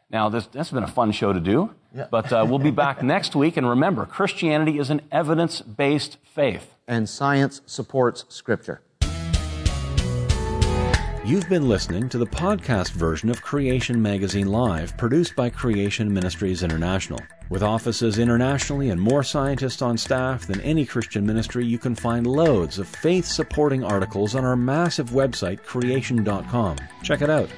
Now, 0.09 0.29
this, 0.29 0.45
this 0.47 0.69
has 0.69 0.71
been 0.71 0.83
a 0.83 0.87
fun 0.87 1.11
show 1.11 1.33
to 1.33 1.39
do, 1.39 1.73
Yeah. 1.93 2.07
but 2.09 2.31
uh, 2.31 2.45
we'll 2.47 2.59
be 2.59 2.71
back 2.71 3.03
next 3.15 3.35
week. 3.35 3.57
And 3.57 3.67
remember, 3.67 4.05
Christianity 4.05 4.79
is 4.79 4.89
an 4.89 5.01
evidence-based 5.11 6.17
faith. 6.23 6.73
And 6.87 7.09
science 7.09 7.61
supports 7.65 8.23
Scripture. 8.29 8.81
You've 11.25 11.49
been 11.49 11.67
listening 11.67 12.07
to 12.07 12.17
the 12.17 12.25
podcast 12.25 12.91
version 12.93 13.29
of 13.29 13.41
Creation 13.41 14.01
Magazine 14.01 14.47
Live, 14.47 14.95
produced 14.95 15.35
by 15.35 15.49
Creation 15.49 16.13
Ministries 16.13 16.63
International. 16.63 17.19
With 17.49 17.63
offices 17.63 18.17
internationally 18.17 18.91
and 18.91 19.01
more 19.01 19.23
scientists 19.23 19.81
on 19.81 19.97
staff 19.97 20.47
than 20.47 20.61
any 20.61 20.85
Christian 20.85 21.25
ministry, 21.25 21.65
you 21.65 21.77
can 21.79 21.95
find 21.95 22.25
loads 22.25 22.79
of 22.79 22.87
faith 22.87 23.25
supporting 23.25 23.83
articles 23.83 24.35
on 24.35 24.45
our 24.45 24.55
massive 24.55 25.09
website, 25.09 25.63
creation.com. 25.63 26.77
Check 27.03 27.21
it 27.21 27.29
out. 27.29 27.49